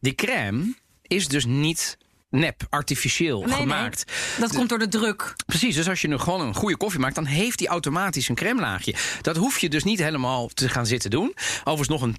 [0.01, 1.99] Die crème is dus niet
[2.31, 4.05] nep, artificieel Nee, gemaakt.
[4.07, 5.35] nee, dat komt door de druk.
[5.47, 8.35] Precies, dus als je nu gewoon een goede koffie maakt, dan heeft die automatisch een
[8.35, 8.95] crème laagje.
[9.23, 11.35] Dat hoef je dus niet helemaal te gaan zitten doen.
[11.59, 12.17] Overigens nog een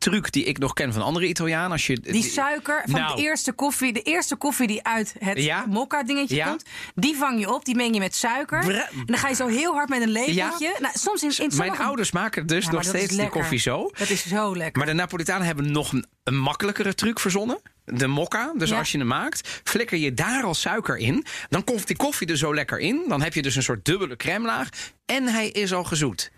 [0.00, 1.70] truc die ik nog ken van andere Italianen.
[1.70, 3.16] Als je, Die suiker van Nou.
[3.16, 5.64] de eerste koffie, de eerste koffie die uit het Ja.
[5.68, 6.46] mokka dingetje Ja.
[6.48, 8.64] komt, die vang je op, die meng je met suiker.
[8.64, 10.76] Bra- en dan ga je zo heel hard met een lepeltje.
[10.80, 13.90] Nou, soms in, in Mijn ouders maken dus nog steeds die koffie zo.
[13.98, 14.78] Dat is zo lekker.
[14.78, 17.60] Maar de Napolitanen hebben nog een, een makkelijkere truc verzonnen.
[17.84, 18.52] De mokka.
[18.56, 18.78] Dus Ja.
[18.78, 21.24] als je hem maakt, flikker je daar al suiker in.
[21.48, 23.04] Dan komt die koffie er zo lekker in.
[23.08, 24.68] Dan heb je dus een soort dubbele crème laag.
[25.06, 26.30] En hij is al gezoet.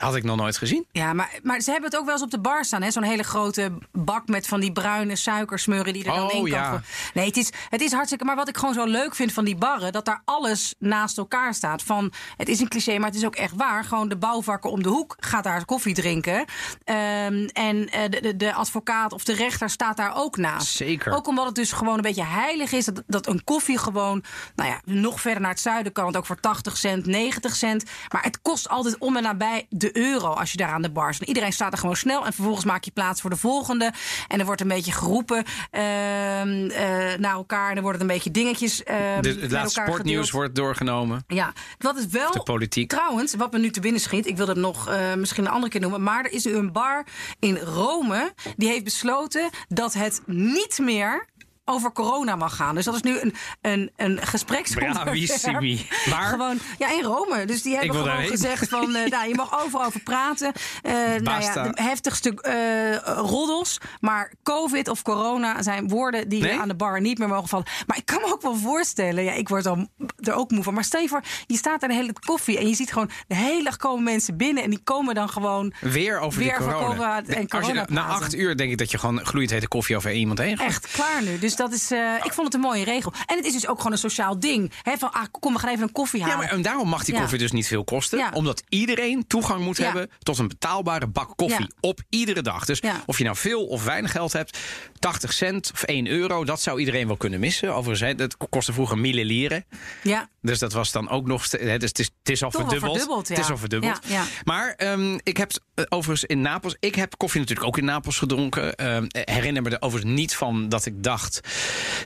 [0.00, 0.86] Had ik nog nooit gezien.
[0.92, 2.82] Ja, maar, maar ze hebben het ook wel eens op de bar staan.
[2.82, 2.90] hè?
[2.90, 6.50] Zo'n hele grote bak met van die bruine suikersmurren die er dan Oh, in kan.
[6.50, 6.80] ja.
[7.14, 8.24] Nee, het is, het is hartstikke...
[8.24, 9.92] Maar wat ik gewoon zo leuk vind van die barren...
[9.92, 11.82] dat daar alles naast elkaar staat.
[11.82, 13.84] Van, het is een cliché, maar het is ook echt waar.
[13.84, 16.44] Gewoon de bouwvakker om de hoek gaat daar koffie drinken.
[16.84, 20.76] Ehm, en eh, de, de, de advocaat of de rechter staat daar ook naast.
[20.76, 21.12] Zeker.
[21.12, 22.84] Ook omdat het dus gewoon een beetje heilig is.
[22.84, 24.22] Dat, dat een koffie gewoon...
[24.54, 27.84] Nou ja, nog verder naar het zuiden kan het ook voor 80 cent, 90 cent.
[28.12, 31.14] Maar het kost altijd om en nabij de euro als je daar aan de bar
[31.14, 31.28] staat.
[31.28, 32.26] Iedereen staat er gewoon snel.
[32.26, 33.92] En vervolgens maak je plaats voor de volgende.
[34.28, 37.70] En er wordt een beetje geroepen ehm, eh, naar elkaar.
[37.70, 40.30] En er worden een beetje dingetjes met het laatste sportnieuws gedeeld.
[40.30, 41.24] wordt doorgenomen.
[41.26, 42.32] Ja, wat is wel.
[42.32, 42.88] De politiek.
[42.88, 45.72] Trouwens, wat me nu te binnen schiet, ik wil het nog eh, misschien een andere
[45.72, 46.02] keer noemen.
[46.02, 47.06] Maar er is nu een bar
[47.38, 48.32] in Rome.
[48.56, 51.28] Die heeft besloten dat het niet meer
[51.70, 52.74] over corona mag gaan.
[52.74, 55.88] Dus dat is nu een, een, een gespreksonderwerp.
[56.10, 56.28] Waar?
[56.34, 57.44] Gewoon, ja, in Rome.
[57.44, 60.52] Dus die hebben gewoon gezegd van, eh, nou, je mag overal over praten.
[60.82, 63.78] Eh nou ja, de heftigste eh, roddels.
[64.00, 66.60] Maar covid of corona zijn woorden die Nee?
[66.60, 67.66] aan de bar niet meer mogen vallen.
[67.86, 69.88] Maar ik kan me ook wel voorstellen, ja, ik word dan
[70.20, 70.74] er ook moe van.
[70.74, 73.34] Maar stel je voor, je staat daar de hele koffie en je ziet gewoon de
[73.34, 76.78] hele dag komen mensen binnen en die komen dan gewoon Weer over Weer corona.
[76.78, 79.68] corona en Als je, corona na acht uur denk ik dat je gewoon gloeiend hete
[79.68, 80.66] koffie over iemand heen gaat.
[80.66, 81.38] echt klaar nu.
[81.38, 83.12] Dus dat is, eh, ik vond het een mooie regel.
[83.26, 84.72] En het is dus ook gewoon een sociaal ding.
[84.82, 86.38] Hè, van, ah, kom, we gaan even een koffie Ja, halen.
[86.44, 87.20] maar en daarom mag die Ja.
[87.20, 88.18] koffie dus niet veel kosten.
[88.18, 88.30] Ja.
[88.34, 89.84] Omdat iedereen toegang moet Ja.
[89.84, 91.60] hebben tot een betaalbare bak koffie.
[91.60, 91.68] Ja.
[91.80, 92.64] Op iedere dag.
[92.64, 93.02] Dus Ja.
[93.06, 94.58] of je nou veel of weinig geld hebt,
[94.98, 97.74] 80 cent of 1 euro, dat zou iedereen wel kunnen missen.
[97.74, 99.64] Overigens, hè, dat kostte vroeger mille lieren.
[100.02, 100.28] Ja.
[100.42, 101.50] Dus dat was dan ook nog.
[101.50, 102.96] Hè, dus het, is, het is al Toch al verdubbeld.
[102.98, 103.34] verdubbeld, ja.
[103.34, 103.98] Het is al verdubbeld.
[104.08, 104.24] Ja, ja.
[104.44, 106.76] Maar ehm, ik heb eh, overigens in Napels.
[106.80, 108.74] Ik heb koffie natuurlijk ook in Napels gedronken.
[108.74, 111.40] Ehm, herinner me er overigens niet van dat ik dacht.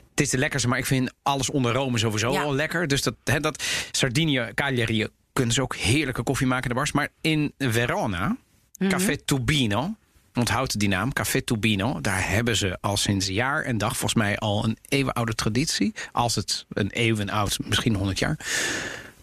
[0.09, 2.39] Het is de lekkerste, maar ik vind alles onder Rome sowieso Ja.
[2.39, 2.87] wel lekker.
[2.87, 6.91] Dus dat, hè, dat Sardinië, Cagliari kunnen ze ook heerlijke koffie maken in de bars.
[6.91, 8.37] Maar in Verona,
[8.79, 8.89] Mhm.
[8.89, 9.95] Café Tubino.
[10.33, 12.01] Onthoud die naam, Café Tubino.
[12.01, 15.93] Daar hebben ze al sinds jaar en dag volgens mij al een eeuwenoude traditie.
[16.11, 18.37] Als het een eeuwenoud, misschien 100 jaar.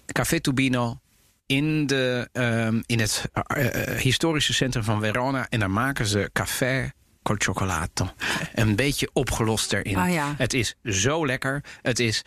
[0.06, 0.98] Café Tubino
[1.46, 5.46] in, de, ehm, in het eh, eh, historische centrum van Verona.
[5.48, 6.90] En daar maken ze café
[7.22, 8.10] cioccolato.
[8.54, 9.96] Een beetje opgelost erin.
[9.96, 10.34] Ah, ja.
[10.36, 11.64] Het is zo lekker.
[11.82, 12.22] Het is,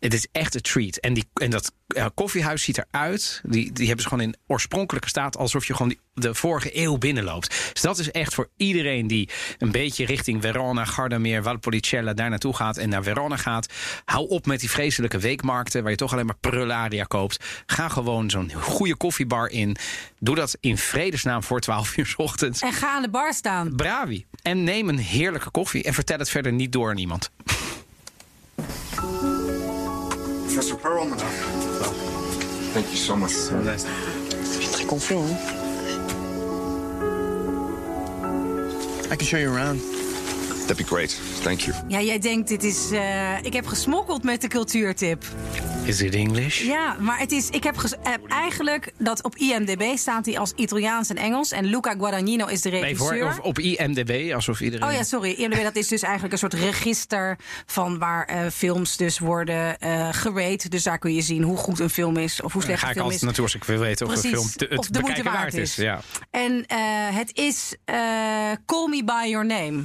[0.00, 0.96] het is echt een treat.
[0.96, 3.40] En, die, en dat eh, koffiehuis ziet eruit.
[3.44, 5.36] Die, die hebben ze gewoon in oorspronkelijke staat.
[5.36, 7.70] Alsof je gewoon die, de vorige eeuw binnenloopt.
[7.72, 12.54] Dus dat is echt voor iedereen die een beetje richting Verona, Gardameer, Valpolicella daar naartoe
[12.54, 12.76] gaat.
[12.76, 13.72] En naar Verona gaat.
[14.04, 15.82] Hou op met die vreselijke weekmarkten.
[15.82, 17.44] Waar je toch alleen maar prullaria koopt.
[17.66, 19.76] Ga gewoon zo'n goede koffiebar in.
[20.18, 22.60] Doe dat in vredesnaam voor 12 uur 's ochtends.
[22.60, 23.76] En ga aan de bar staan.
[23.76, 24.26] Bravi.
[24.42, 25.82] En neem een heerlijke koffie.
[25.82, 27.30] En vertel het verder niet door aan iemand.
[30.58, 31.18] Professor Perlman.
[32.74, 33.30] Thank you so much.
[33.30, 35.22] Je suis très confiant.
[35.22, 35.36] Hein?
[39.12, 39.78] I can show you around.
[40.66, 41.10] That'd be great.
[41.44, 41.74] Thank you.
[41.88, 42.90] Ja, jij denkt, dit is.
[42.90, 45.24] eh, ik heb gesmokkeld met de cultuurtip.
[45.88, 46.62] Is it English?
[46.62, 47.50] Ja, maar het is.
[47.50, 51.50] Ik heb eh, eigenlijk dat op IMDb staat hij als Italiaans en Engels.
[51.50, 53.18] En Luca Guadagnino is de Nee, regisseur.
[53.18, 54.88] voor, of op IMDb, alsof iedereen...
[54.88, 55.30] Oh ja, sorry.
[55.30, 59.76] IMDb, dat is dus eigenlijk een soort register van waar eh, films dus worden
[60.14, 60.68] gerate.
[60.68, 62.90] Dus daar kun je zien hoe goed een film is of hoe slecht ga een
[62.90, 63.26] ik film altijd is.
[63.26, 65.74] naartoe als ik wil weten of een film te, het of de moeite waard is.
[65.74, 66.00] Ja.
[66.30, 66.64] En
[67.14, 67.74] het is
[68.66, 69.82] Call Me By Your Name.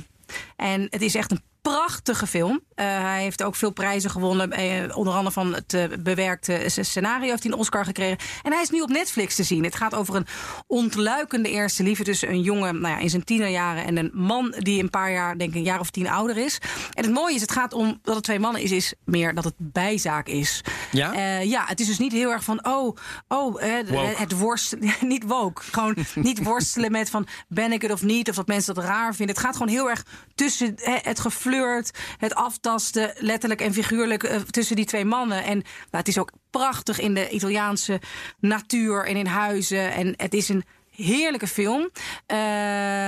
[0.56, 2.52] En het is echt een prachtige film.
[2.76, 4.60] Uh, hij heeft ook veel prijzen gewonnen.
[4.60, 8.18] Uh, onder andere van het uh, bewerkte scenario heeft hij een Oscar gekregen.
[8.42, 9.64] En hij is nu op Netflix te zien.
[9.64, 10.28] Het gaat over een
[10.68, 14.84] ontluikende eerste liefde tussen een jongen nou ja, in zijn tienerjaren en een man die
[14.84, 16.58] een paar jaar, denk ik, een jaar of tien ouder is.
[16.94, 19.44] En het mooie is, het gaat om dat het twee mannen is, is meer dat
[19.44, 20.62] het bijzaak is.
[20.92, 21.40] Ja?
[21.40, 22.98] ja, het is dus niet heel erg van, oh,
[23.28, 23.62] oh
[24.18, 25.62] het worstelen, niet woke.
[25.72, 29.16] Gewoon niet worstelen met van, ben ik het of niet, of dat mensen dat raar
[29.16, 29.36] vinden.
[29.36, 30.06] Het gaat gewoon heel erg
[30.36, 31.52] tussen het geflirt,
[32.18, 35.44] het aftasten, letterlijk en figuurlijk, uh, tussen die twee mannen.
[35.44, 38.02] En nou, het is ook prachtig in de Italiaanse
[38.40, 39.94] natuur en in huizen.
[39.94, 41.90] En het is een heerlijke film.
[42.28, 43.08] Uh,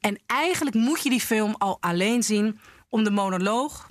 [0.00, 3.86] en eigenlijk moet je die film al alleen zien om de monoloog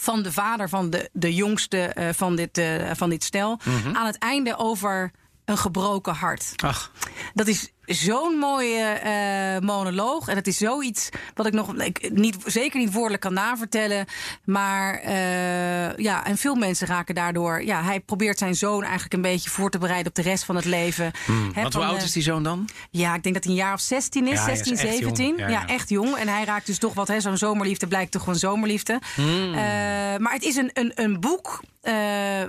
[0.00, 3.60] van de vader van de, de jongste uh, van, dit, uh, van dit stel.
[3.64, 3.96] Mm -hmm.
[3.96, 5.10] Aan het einde over
[5.44, 6.52] een gebroken hart.
[6.56, 6.92] Ach.
[7.34, 10.28] Dat is zo'n mooie uh, monoloog.
[10.28, 14.06] En het is zoiets wat ik nog ik, niet, zeker niet woordelijk kan navertellen.
[14.44, 17.62] Maar uh, ja, en veel mensen raken daardoor.
[17.62, 20.56] Ja, hij probeert zijn zoon eigenlijk een beetje voor te bereiden op de rest van
[20.56, 21.10] het leven.
[21.26, 21.52] Hmm.
[21.52, 22.68] Want hoe oud is die zoon dan?
[22.90, 25.36] Ja, ik denk dat hij een jaar of 16 is, ja, 16, is 17.
[25.36, 25.66] Ja, ja, ja.
[25.66, 26.16] echt jong.
[26.16, 29.00] En hij raakt dus toch wat, zo'n zomerliefde blijkt toch gewoon zomerliefde.
[29.14, 29.48] Hmm.
[29.48, 29.54] Uh,
[30.18, 31.60] maar het is een, een, een boek.
[31.82, 31.94] Uh,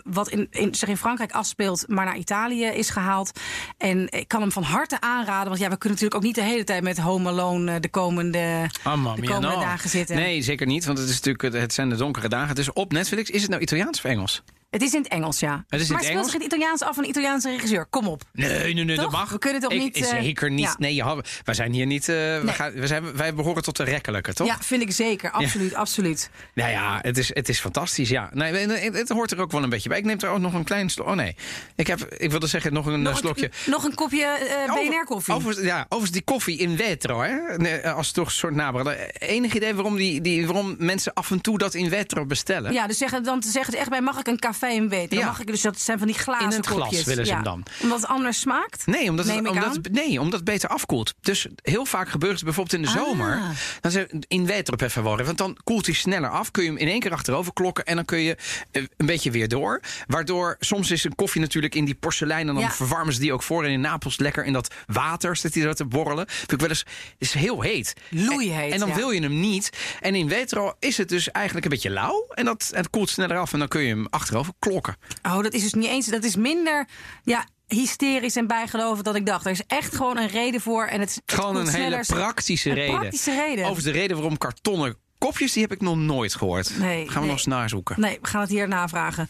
[0.04, 3.40] wat in, in, zich in Frankrijk afspeelt, maar naar Italië is gehaald.
[3.78, 5.31] En ik kan hem van harte aanraden.
[5.32, 8.70] Want ja, we kunnen natuurlijk ook niet de hele tijd met Home Alone de komende,
[8.86, 10.16] oh, de komende dagen zitten.
[10.16, 10.86] Nee, zeker niet.
[10.86, 12.56] Want het, is natuurlijk, het zijn de donkere dagen.
[12.56, 13.30] Is op Netflix.
[13.30, 14.44] Is het nou Italiaans of Engels?
[14.72, 15.66] Het is in het Engels, ja.
[15.70, 17.86] Het is in maar het speelt zich het Italiaans af van een Italiaanse regisseur.
[17.86, 18.24] Kom op.
[18.34, 19.04] Nee, nee, nee, toch?
[19.04, 19.30] dat mag.
[19.30, 19.98] We kunnen toch ik, niet...
[19.98, 20.66] Uh, zeker niet.
[20.66, 20.76] Ja.
[20.78, 22.08] Nee, ja, wij zijn hier niet...
[22.08, 22.42] Uh, nee.
[22.42, 24.48] we, gaan, we zijn, wij behoren tot de rekkelijke, toch?
[24.48, 25.32] Ja, vind ik zeker.
[25.32, 25.78] Absoluut, ja.
[25.78, 26.30] absoluut.
[26.54, 28.30] Nou ja, het is, het is fantastisch, ja.
[28.34, 29.98] Nee, het, het, hoort er ook wel een beetje bij.
[29.98, 31.12] Ik neem er ook nog een klein slokje...
[31.12, 31.36] Oh nee,
[31.76, 33.46] ik, heb, ik wilde zeggen nog een nog slokje...
[33.46, 35.34] Een, nog een kopje uh, BNR-koffie.
[35.34, 37.58] Over, ja, overigens die koffie in vetro, hè.
[37.58, 39.12] Nee, als toch een soort nabranden.
[39.12, 42.74] Enig idee waarom, die, die, waarom mensen af en toe dat in vetro bestellen?
[42.74, 45.20] Ja, dus zeggen, dan zeggen ze echt bij, mag ik een café vetro?
[45.20, 45.26] Ja.
[45.26, 47.36] Mag ik dus, dat zijn van die glazen In het glas willen ze ja.
[47.36, 47.64] hem dan.
[47.82, 48.86] Omdat het anders smaakt?
[48.86, 51.14] Nee, omdat het, omdat, het- nee, omdat het beter afkoelt.
[51.22, 53.06] Dus heel vaak gebeurt het bijvoorbeeld in de Ah.
[53.06, 53.42] zomer.
[53.82, 54.46] Dan zeg in
[54.76, 55.24] per favore.
[55.24, 56.52] Want dan koelt hij sneller af.
[56.52, 57.86] Kun je hem in één keer achterover klokken.
[57.86, 58.38] En dan kun je
[58.72, 59.82] eh, een beetje weer door.
[60.08, 62.48] Waardoor soms is een koffie natuurlijk in die porselein.
[62.48, 62.72] En dan Ja.
[62.72, 63.64] verwarmen ze die ook voor.
[63.66, 66.26] En in Napels lekker in dat water zit hij er te borrelen.
[66.30, 66.86] Vind ik wel eens,
[67.18, 67.94] is heel heet.
[68.10, 68.96] Loeiheet, En, en dan ja.
[68.96, 69.70] wil je hem niet.
[70.00, 72.26] En in vetro is het dus eigenlijk een beetje lauw.
[72.34, 73.54] En dat, het koelt sneller af.
[73.54, 74.96] En dan kun je hem achterover klokken.
[75.24, 76.06] Oh, dat is dus niet eens.
[76.08, 76.88] Dat is minder
[77.24, 79.46] ja, hysterisch en bijgelovend dan ik dacht.
[79.46, 80.86] Er is echt gewoon een reden voor.
[80.86, 83.00] En het, het Gewoon een hele praktische Een reden.
[83.00, 83.66] praktische reden.
[83.66, 86.80] Over de reden waarom kartonnen kopjes, die heb ik nog nooit gehoord.
[86.80, 87.22] Nee, Gaan we nee.
[87.28, 88.00] nog eens nazoeken.
[88.00, 89.30] Nee, we gaan het hier navragen.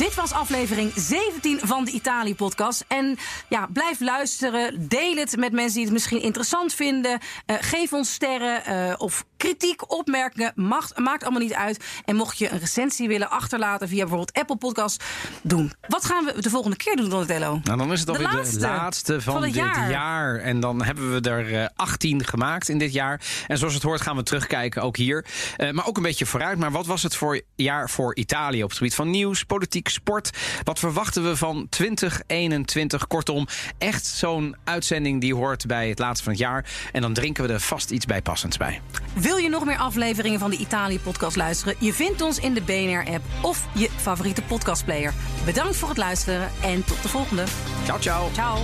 [0.00, 2.84] Dit was aflevering 17 van de Italië-podcast.
[2.88, 4.88] En ja, blijf luisteren.
[4.88, 7.18] Deel het met mensen die het misschien interessant vinden.
[7.46, 10.52] Eh, geef ons sterren eh, of kritiek, opmerkingen.
[10.54, 11.84] Mag, maakt allemaal niet uit.
[12.04, 15.04] En mocht je een recensie willen achterlaten via bijvoorbeeld Apple Podcast,
[15.42, 15.72] doen.
[15.88, 17.60] Wat gaan we de volgende keer doen, Donatello?
[17.64, 19.90] Nou, dan is het alweer de laatste van, dit jaar.
[19.90, 20.36] jaar.
[20.36, 23.20] En dan hebben we er eh, 18 gemaakt in dit jaar.
[23.46, 25.24] En zoals het hoort gaan we terugkijken, ook hier.
[25.56, 26.58] Eh, maar ook een beetje vooruit.
[26.58, 30.30] Maar wat was het voor jaar voor Italië op het gebied van nieuws, politiek, sport?
[30.62, 33.06] Wat verwachten we van 2021?
[33.06, 33.46] Kortom,
[33.78, 36.64] echt zo'n uitzending die hoort bij het laatste van het jaar.
[36.92, 38.80] En dan drinken we er vast iets bijpassends bij.
[39.14, 41.74] Wil je nog meer afleveringen van de Italië-podcast luisteren?
[41.78, 45.12] Je vindt ons in de BNR-app of je favoriete podcastplayer.
[45.44, 47.44] Bedankt voor het luisteren en tot de volgende.
[47.84, 48.30] Ciao, ciao.
[48.32, 48.62] Ciao.